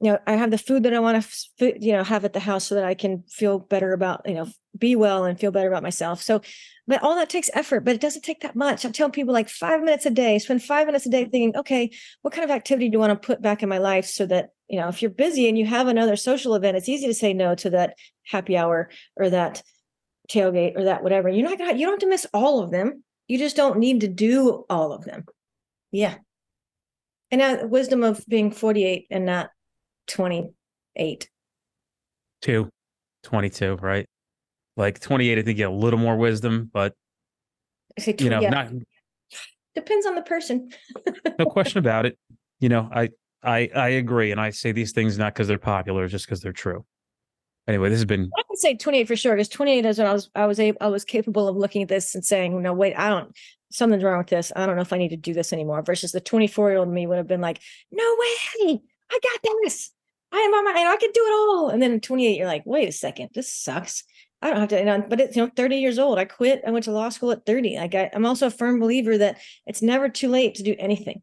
[0.00, 1.24] you know, I have the food that I want
[1.58, 4.34] to, you know, have at the house so that I can feel better about, you
[4.34, 6.20] know, be well and feel better about myself.
[6.22, 6.40] So,
[6.88, 8.84] but all that takes effort, but it doesn't take that much.
[8.84, 11.90] I'm telling people like five minutes a day, spend five minutes a day thinking, okay,
[12.22, 14.50] what kind of activity do you want to put back in my life so that
[14.70, 17.34] you know, if you're busy and you have another social event, it's easy to say
[17.34, 19.64] no to that happy hour or that
[20.30, 21.28] tailgate or that whatever.
[21.28, 23.02] You're not gonna you don't have to miss all of them.
[23.26, 25.24] You just don't need to do all of them.
[25.90, 26.14] Yeah.
[27.32, 29.50] And that wisdom of being 48 and not
[30.06, 31.28] 28.
[32.40, 32.70] Two.
[33.24, 34.06] 22, right?
[34.76, 36.94] Like 28, I think you get a little more wisdom, but
[37.98, 38.50] say you know, yeah.
[38.50, 38.70] not
[39.74, 40.70] depends on the person.
[41.38, 42.16] no question about it.
[42.60, 43.10] You know, I
[43.42, 46.52] I I agree, and I say these things not because they're popular, just because they're
[46.52, 46.84] true.
[47.66, 48.30] Anyway, this has been.
[48.36, 50.78] I can say 28 for sure because 28 is when I was I was able
[50.80, 53.34] I was capable of looking at this and saying, no, wait, I don't
[53.70, 54.52] something's wrong with this.
[54.56, 55.82] I don't know if I need to do this anymore.
[55.82, 57.60] Versus the 24 year old me would have been like,
[57.92, 58.80] no way,
[59.10, 59.90] I got this.
[60.32, 61.68] I am on my I can do it all.
[61.70, 64.04] And then 28, you're like, wait a second, this sucks.
[64.42, 66.18] I don't have to, you know, but it's you know 30 years old.
[66.18, 66.62] I quit.
[66.66, 67.76] I went to law school at 30.
[67.76, 71.22] Like I, I'm also a firm believer that it's never too late to do anything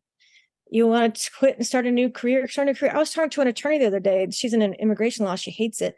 [0.70, 2.92] you want to quit and start a new career, start a career.
[2.94, 4.28] I was talking to an attorney the other day.
[4.32, 5.36] She's in an immigration law.
[5.36, 5.96] She hates it.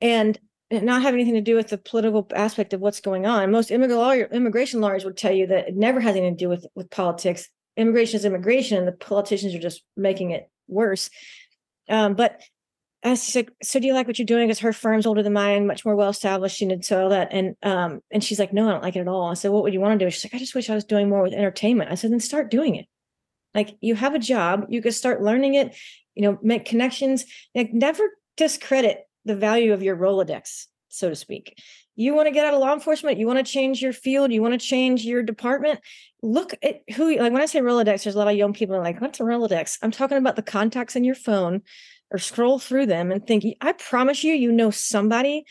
[0.00, 0.38] And
[0.70, 3.50] not have anything to do with the political aspect of what's going on.
[3.50, 6.90] Most immigration lawyers would tell you that it never has anything to do with, with
[6.90, 7.48] politics.
[7.76, 11.10] Immigration is immigration, and the politicians are just making it worse.
[11.88, 12.40] Um, but
[13.04, 15.66] I said, "So do you like what you're doing?" Because her firm's older than mine,
[15.66, 17.28] much more well established, and so all that.
[17.32, 19.62] And um, and she's like, "No, I don't like it at all." I said, "What
[19.64, 21.32] would you want to do?" She's like, "I just wish I was doing more with
[21.32, 22.86] entertainment." I said, "Then start doing it."
[23.54, 25.76] Like you have a job, you can start learning it,
[26.14, 27.24] you know, make connections.
[27.54, 28.02] Like never
[28.36, 31.58] discredit the value of your Rolodex, so to speak.
[31.94, 34.40] You want to get out of law enforcement, you want to change your field, you
[34.40, 35.80] want to change your department.
[36.22, 39.00] Look at who like when I say Rolodex, there's a lot of young people like,
[39.00, 39.78] what's a Rolodex?
[39.82, 41.62] I'm talking about the contacts in your phone
[42.10, 45.44] or scroll through them and think, I promise you, you know somebody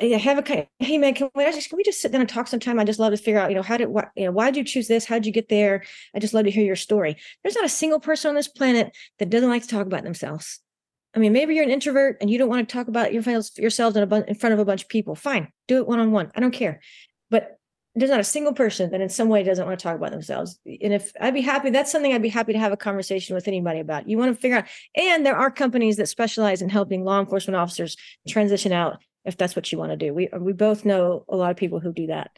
[0.00, 2.78] have a hey man can we just can we just sit down and talk sometime
[2.78, 4.56] i just love to figure out you know how did what you know why did
[4.56, 5.82] you choose this how did you get there
[6.14, 8.94] i just love to hear your story there's not a single person on this planet
[9.18, 10.60] that doesn't like to talk about themselves
[11.14, 13.22] I mean, maybe you're an introvert and you don't want to talk about your
[13.56, 15.14] yourselves in, bu- in front of a bunch of people.
[15.14, 16.32] Fine, do it one on one.
[16.34, 16.80] I don't care.
[17.30, 17.58] But
[17.94, 20.58] there's not a single person that in some way doesn't want to talk about themselves.
[20.64, 23.46] And if I'd be happy, that's something I'd be happy to have a conversation with
[23.46, 24.08] anybody about.
[24.08, 24.64] You want to figure out,
[24.96, 29.56] and there are companies that specialize in helping law enforcement officers transition out if that's
[29.56, 30.12] what you want to do.
[30.12, 32.30] We we both know a lot of people who do that.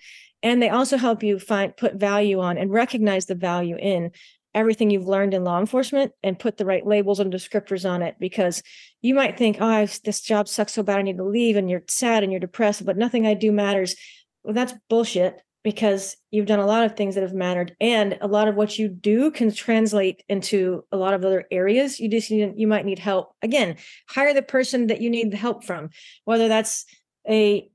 [0.42, 4.10] And they also help you find put value on and recognize the value in
[4.54, 8.14] everything you've learned in law enforcement and put the right labels and descriptors on it
[8.20, 8.62] because
[9.02, 11.68] you might think, oh, I've, this job sucks so bad, I need to leave, and
[11.68, 13.96] you're sad and you're depressed, but nothing I do matters.
[14.44, 18.28] Well, that's bullshit because you've done a lot of things that have mattered and a
[18.28, 21.98] lot of what you do can translate into a lot of other areas.
[21.98, 23.32] You just need, you might need help.
[23.42, 23.76] Again
[24.08, 25.90] hire the person that you need the help from.
[26.24, 26.84] Whether that's
[27.28, 27.68] a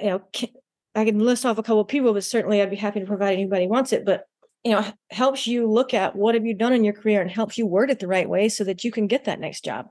[0.00, 0.22] you know
[0.94, 3.34] i can list off a couple of people but certainly i'd be happy to provide
[3.34, 4.04] anybody wants it.
[4.04, 4.24] But
[4.64, 7.56] you know helps you look at what have you done in your career and helps
[7.56, 9.86] you word it the right way so that you can get that next job.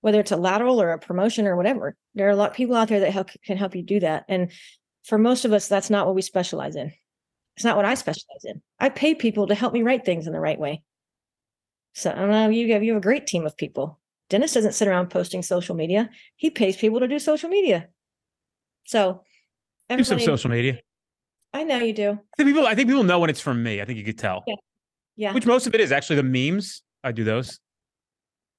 [0.00, 2.74] Whether it's a lateral or a promotion or whatever there are a lot of people
[2.74, 4.24] out there that help can help you do that.
[4.28, 4.50] And
[5.10, 6.92] for most of us, that's not what we specialize in.
[7.56, 8.62] It's not what I specialize in.
[8.78, 10.84] I pay people to help me write things in the right way.
[11.94, 12.48] So I don't know.
[12.48, 13.98] You have you have a great team of people.
[14.28, 16.10] Dennis doesn't sit around posting social media.
[16.36, 17.88] He pays people to do social media.
[18.84, 19.24] So
[19.88, 20.78] do some social media.
[21.52, 22.10] I know you do.
[22.12, 22.66] I think people.
[22.68, 23.82] I think people know when it's from me.
[23.82, 24.44] I think you could tell.
[24.46, 24.54] Yeah.
[25.16, 25.34] Yeah.
[25.34, 26.82] Which most of it is actually the memes.
[27.02, 27.58] I do those.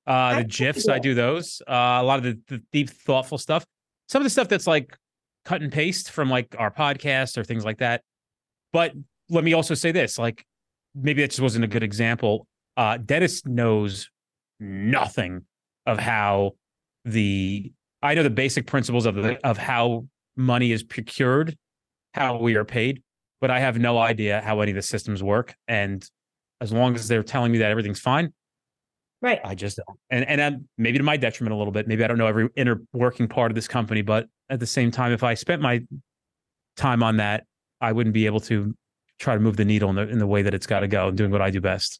[0.05, 0.89] Uh, the I gifs.
[0.89, 1.61] I do those.
[1.65, 3.65] Uh, a lot of the, the deep, thoughtful stuff.
[4.09, 4.97] Some of the stuff that's like
[5.45, 8.03] cut and paste from like our podcast or things like that.
[8.73, 8.93] But
[9.29, 10.45] let me also say this like,
[10.95, 12.47] maybe that just wasn't a good example.
[12.77, 14.09] Uh, Dennis knows
[14.59, 15.45] nothing
[15.85, 16.51] of how
[17.05, 17.71] the
[18.03, 21.57] I know the basic principles of the of how money is procured,
[22.13, 23.03] how we are paid,
[23.39, 25.55] but I have no idea how any of the systems work.
[25.67, 26.07] And
[26.61, 28.33] as long as they're telling me that everything's fine,
[29.21, 29.39] right?
[29.43, 29.99] I just don't.
[30.09, 31.87] And and I'm, maybe to my detriment a little bit.
[31.87, 34.91] Maybe I don't know every inner working part of this company, but at the same
[34.91, 35.81] time, if I spent my
[36.75, 37.45] time on that,
[37.79, 38.75] I wouldn't be able to
[39.19, 41.07] try to move the needle in the in the way that it's got to go
[41.07, 41.99] and doing what I do best.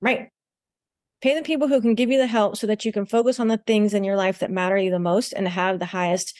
[0.00, 0.28] Right.
[1.20, 3.48] Pay the people who can give you the help so that you can focus on
[3.48, 6.32] the things in your life that matter you the most and have the highest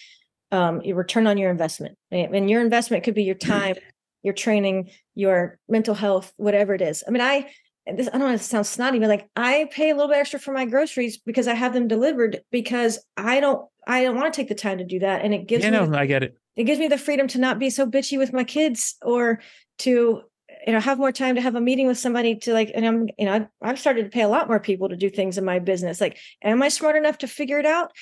[0.52, 1.96] um, return on your investment.
[2.12, 3.74] And your investment could be your time,
[4.22, 7.02] your training, your mental health, whatever it is.
[7.08, 7.50] I mean, I
[7.96, 10.18] this I don't know if it sounds snotty, but like I pay a little bit
[10.18, 14.32] extra for my groceries because I have them delivered because I don't I don't want
[14.32, 15.24] to take the time to do that.
[15.24, 16.36] And it gives yeah, me no, I get it.
[16.56, 19.40] It gives me the freedom to not be so bitchy with my kids or
[19.78, 20.22] to
[20.66, 23.08] you know have more time to have a meeting with somebody to like and i'm
[23.16, 25.58] you know i've started to pay a lot more people to do things in my
[25.58, 27.92] business like am i smart enough to figure it out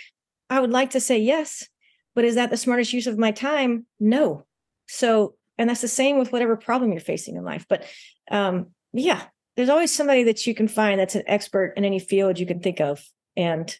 [0.49, 1.69] i would like to say yes
[2.15, 4.47] but is that the smartest use of my time no
[4.89, 7.85] so and that's the same with whatever problem you're facing in life but
[8.31, 9.23] um yeah
[9.57, 12.61] there's always somebody that you can find that's an expert in any field you can
[12.61, 13.05] think of
[13.37, 13.79] and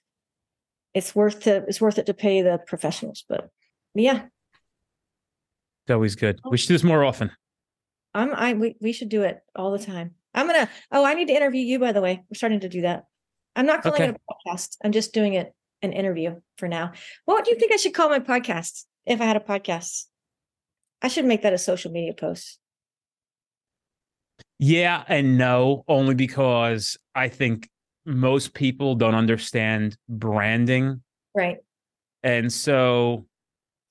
[0.95, 3.25] it's worth to it's worth it to pay the professionals.
[3.29, 3.51] But
[3.95, 4.23] yeah,
[5.85, 6.41] it's always good.
[6.45, 6.51] Oh.
[6.51, 7.31] We should do this more often.
[8.15, 10.13] I'm I we, we should do it all the time.
[10.35, 12.25] I'm gonna oh I need to interview you by the way.
[12.31, 13.05] We're starting to do that.
[13.55, 14.11] I'm not calling okay.
[14.11, 14.77] it a podcast.
[14.83, 16.93] I'm just doing it an interview for now.
[17.27, 20.05] What do you think I should call my podcast if I had a podcast?
[21.03, 22.59] I should make that a social media post.
[24.59, 27.69] Yeah and no, only because I think
[28.05, 31.03] most people don't understand branding.
[31.35, 31.59] Right.
[32.23, 33.27] And so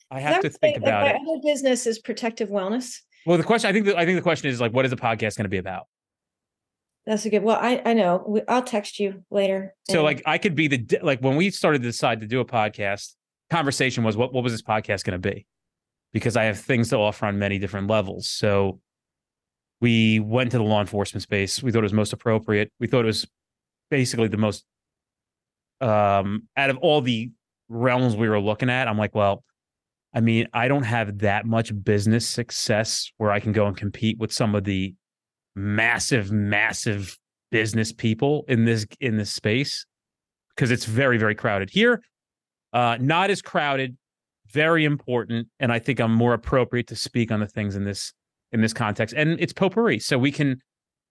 [0.09, 1.21] I have to think about like it.
[1.23, 2.99] My other business is protective wellness.
[3.25, 4.97] Well, the question I think the, I think the question is like, what is the
[4.97, 5.87] podcast going to be about?
[7.05, 7.43] That's a good.
[7.43, 8.41] Well, I I know.
[8.47, 9.75] I'll text you later.
[9.89, 12.45] So like, I could be the like when we started to decide to do a
[12.45, 13.13] podcast.
[13.51, 15.45] Conversation was what what was this podcast going to be?
[16.13, 18.27] Because I have things to offer on many different levels.
[18.27, 18.79] So
[19.81, 21.61] we went to the law enforcement space.
[21.61, 22.71] We thought it was most appropriate.
[22.79, 23.27] We thought it was
[23.89, 24.65] basically the most
[25.81, 27.29] um out of all the
[27.69, 29.43] realms we were looking at i'm like well
[30.13, 34.17] i mean i don't have that much business success where i can go and compete
[34.17, 34.93] with some of the
[35.55, 37.17] massive massive
[37.51, 39.85] business people in this in this space
[40.55, 42.01] because it's very very crowded here
[42.73, 43.97] uh not as crowded
[44.47, 48.13] very important and i think i'm more appropriate to speak on the things in this
[48.55, 50.59] in this context and it's potpourri so we can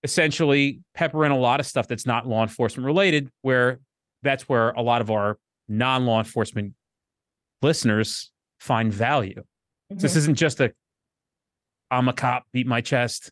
[0.04, 3.80] essentially pepper in a lot of stuff that's not law enforcement related, where
[4.22, 6.74] that's where a lot of our non law enforcement
[7.62, 8.30] listeners
[8.60, 9.40] find value.
[9.40, 9.98] Mm-hmm.
[9.98, 10.18] So this mm-hmm.
[10.18, 10.72] isn't just a
[11.90, 13.30] I'm a cop, beat my chest.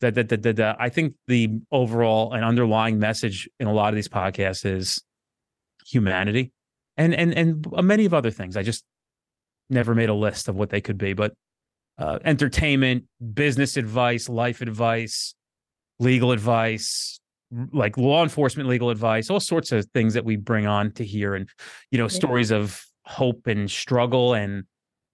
[0.00, 3.96] That, that, that, that, I think the overall and underlying message in a lot of
[3.96, 5.02] these podcasts is
[5.86, 6.52] humanity
[6.96, 8.56] and and and many of other things.
[8.56, 8.82] I just
[9.68, 11.34] never made a list of what they could be, but
[12.00, 15.34] uh, entertainment, business advice, life advice,
[15.98, 17.20] legal advice,
[17.72, 21.34] like law enforcement legal advice, all sorts of things that we bring on to hear
[21.34, 21.48] and
[21.90, 24.64] you know, stories of hope and struggle and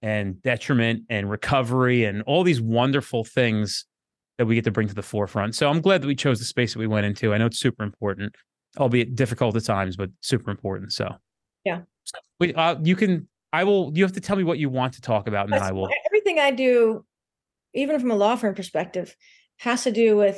[0.01, 3.85] and detriment and recovery and all these wonderful things
[4.37, 5.55] that we get to bring to the forefront.
[5.55, 7.33] So I'm glad that we chose the space that we went into.
[7.33, 8.35] I know it's super important,
[8.77, 10.93] albeit difficult at times, but super important.
[10.93, 11.15] So
[11.65, 11.81] yeah,
[12.39, 13.27] we, uh, you can.
[13.53, 13.91] I will.
[13.95, 15.73] You have to tell me what you want to talk about, and That's, then I
[15.73, 15.89] will.
[16.27, 17.05] Everything I do,
[17.73, 19.15] even from a law firm perspective,
[19.59, 20.37] has to do with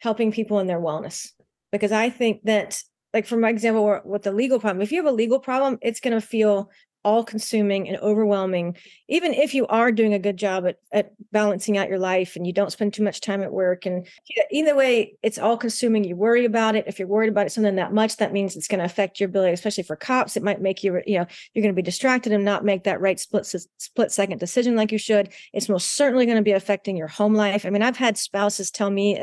[0.00, 1.28] helping people in their wellness.
[1.72, 2.82] Because I think that,
[3.14, 5.98] like for my example, with the legal problem, if you have a legal problem, it's
[5.98, 6.68] going to feel
[7.02, 8.76] all consuming and overwhelming
[9.08, 12.46] even if you are doing a good job at, at balancing out your life and
[12.46, 13.86] you don't spend too much time at work.
[13.86, 14.06] And
[14.50, 16.84] either way it's all consuming you worry about it.
[16.86, 19.28] If you're worried about it something that much that means it's going to affect your
[19.28, 22.32] ability especially for cops it might make you you know you're going to be distracted
[22.32, 25.32] and not make that right split split second decision like you should.
[25.52, 27.64] It's most certainly going to be affecting your home life.
[27.64, 29.18] I mean i've had spouses tell me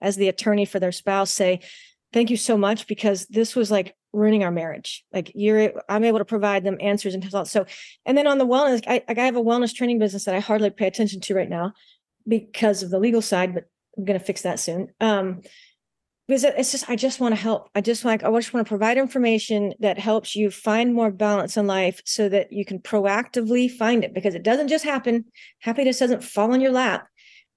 [0.00, 1.60] as the attorney for their spouse say
[2.12, 5.04] thank you so much because this was like ruining our marriage.
[5.12, 7.50] Like you're, I'm able to provide them answers and results.
[7.50, 7.66] So,
[8.06, 10.70] and then on the wellness, I, I have a wellness training business that I hardly
[10.70, 11.72] pay attention to right now
[12.26, 13.64] because of the legal side, but
[13.96, 14.88] I'm going to fix that soon.
[15.00, 15.42] Um,
[16.26, 17.70] because it's just, I just want to help.
[17.74, 21.56] I just like, I just want to provide information that helps you find more balance
[21.56, 25.24] in life so that you can proactively find it because it doesn't just happen.
[25.60, 27.08] Happiness doesn't fall on your lap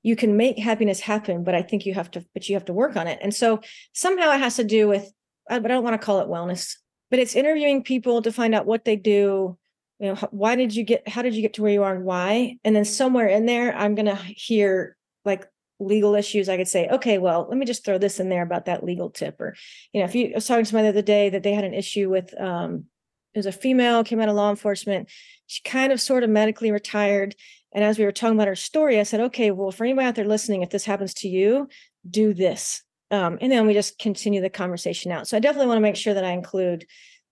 [0.04, 2.74] you can make happiness happen but i think you have to but you have to
[2.74, 3.60] work on it and so
[3.94, 5.12] somehow it has to do with
[5.52, 6.76] I, but I don't want to call it wellness,
[7.10, 9.58] but it's interviewing people to find out what they do.
[10.00, 12.06] You know, why did you get, how did you get to where you are and
[12.06, 12.58] why?
[12.64, 15.46] And then somewhere in there, I'm to hear like
[15.80, 16.50] legal issues.
[16.50, 19.10] I could say, okay, well, let me just throw this in there about that legal
[19.10, 19.40] tip.
[19.40, 19.56] Or,
[19.94, 21.66] you know, if you I was talking to somebody the other day that they had
[21.66, 22.86] an issue with, um,
[23.34, 25.10] it was a female came out of law enforcement.
[25.48, 27.36] She kind of sort of medically retired.
[27.74, 30.16] And as we were talking about her story, I said, okay, well, for anybody out
[30.16, 31.68] there listening, if this happens to you,
[32.10, 35.78] do this um, and then we just continue the conversation out so i definitely want
[35.78, 36.86] to make sure that i include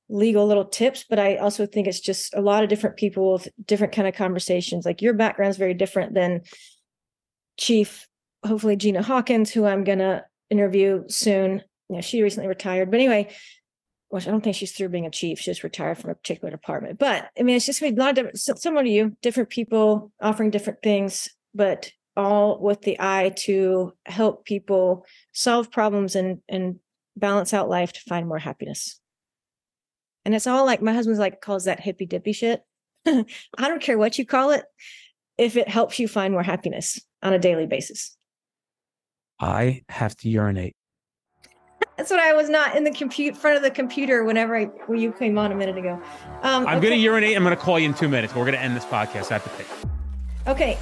[0.09, 3.47] legal little tips but i also think it's just a lot of different people with
[3.65, 6.41] different kind of conversations like your background is very different than
[7.57, 8.07] chief
[8.45, 13.29] hopefully gina hawkins who i'm to interview soon you know she recently retired but anyway
[14.09, 15.39] which I don't think she's through being a chief.
[15.39, 16.99] She's retired from a particular department.
[16.99, 20.49] But I mean, it's just a lot of different, similar to you, different people offering
[20.49, 26.79] different things, but all with the eye to help people solve problems and and
[27.15, 28.99] balance out life to find more happiness.
[30.25, 32.63] And it's all like my husband's like calls that hippy dippy shit.
[33.05, 33.25] I
[33.57, 34.65] don't care what you call it
[35.37, 38.15] if it helps you find more happiness on a daily basis.
[39.39, 40.75] I have to urinate.
[41.97, 44.99] That's what I was not in the compute front of the computer whenever I when
[44.99, 46.01] you came on a minute ago.
[46.43, 46.89] Um, I'm okay.
[46.89, 47.35] gonna urinate.
[47.35, 48.35] I'm gonna call you in two minutes.
[48.35, 49.31] We're gonna end this podcast.
[49.31, 49.67] I have to pick.
[50.47, 50.77] Okay.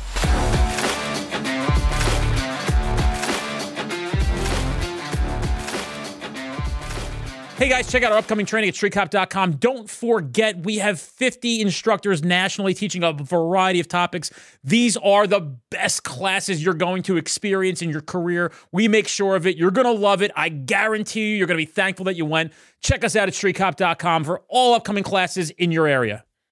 [7.58, 9.54] Hey guys, check out our upcoming training at streetcop.com.
[9.54, 14.30] Don't forget, we have 50 instructors nationally teaching a variety of topics.
[14.64, 18.52] These are the best classes you're going to experience in your career.
[18.72, 19.58] We make sure of it.
[19.58, 20.30] You're going to love it.
[20.36, 22.54] I guarantee you, you're going to be thankful that you went.
[22.82, 26.26] Check us out at streetcop.com for all upcoming classes in your area.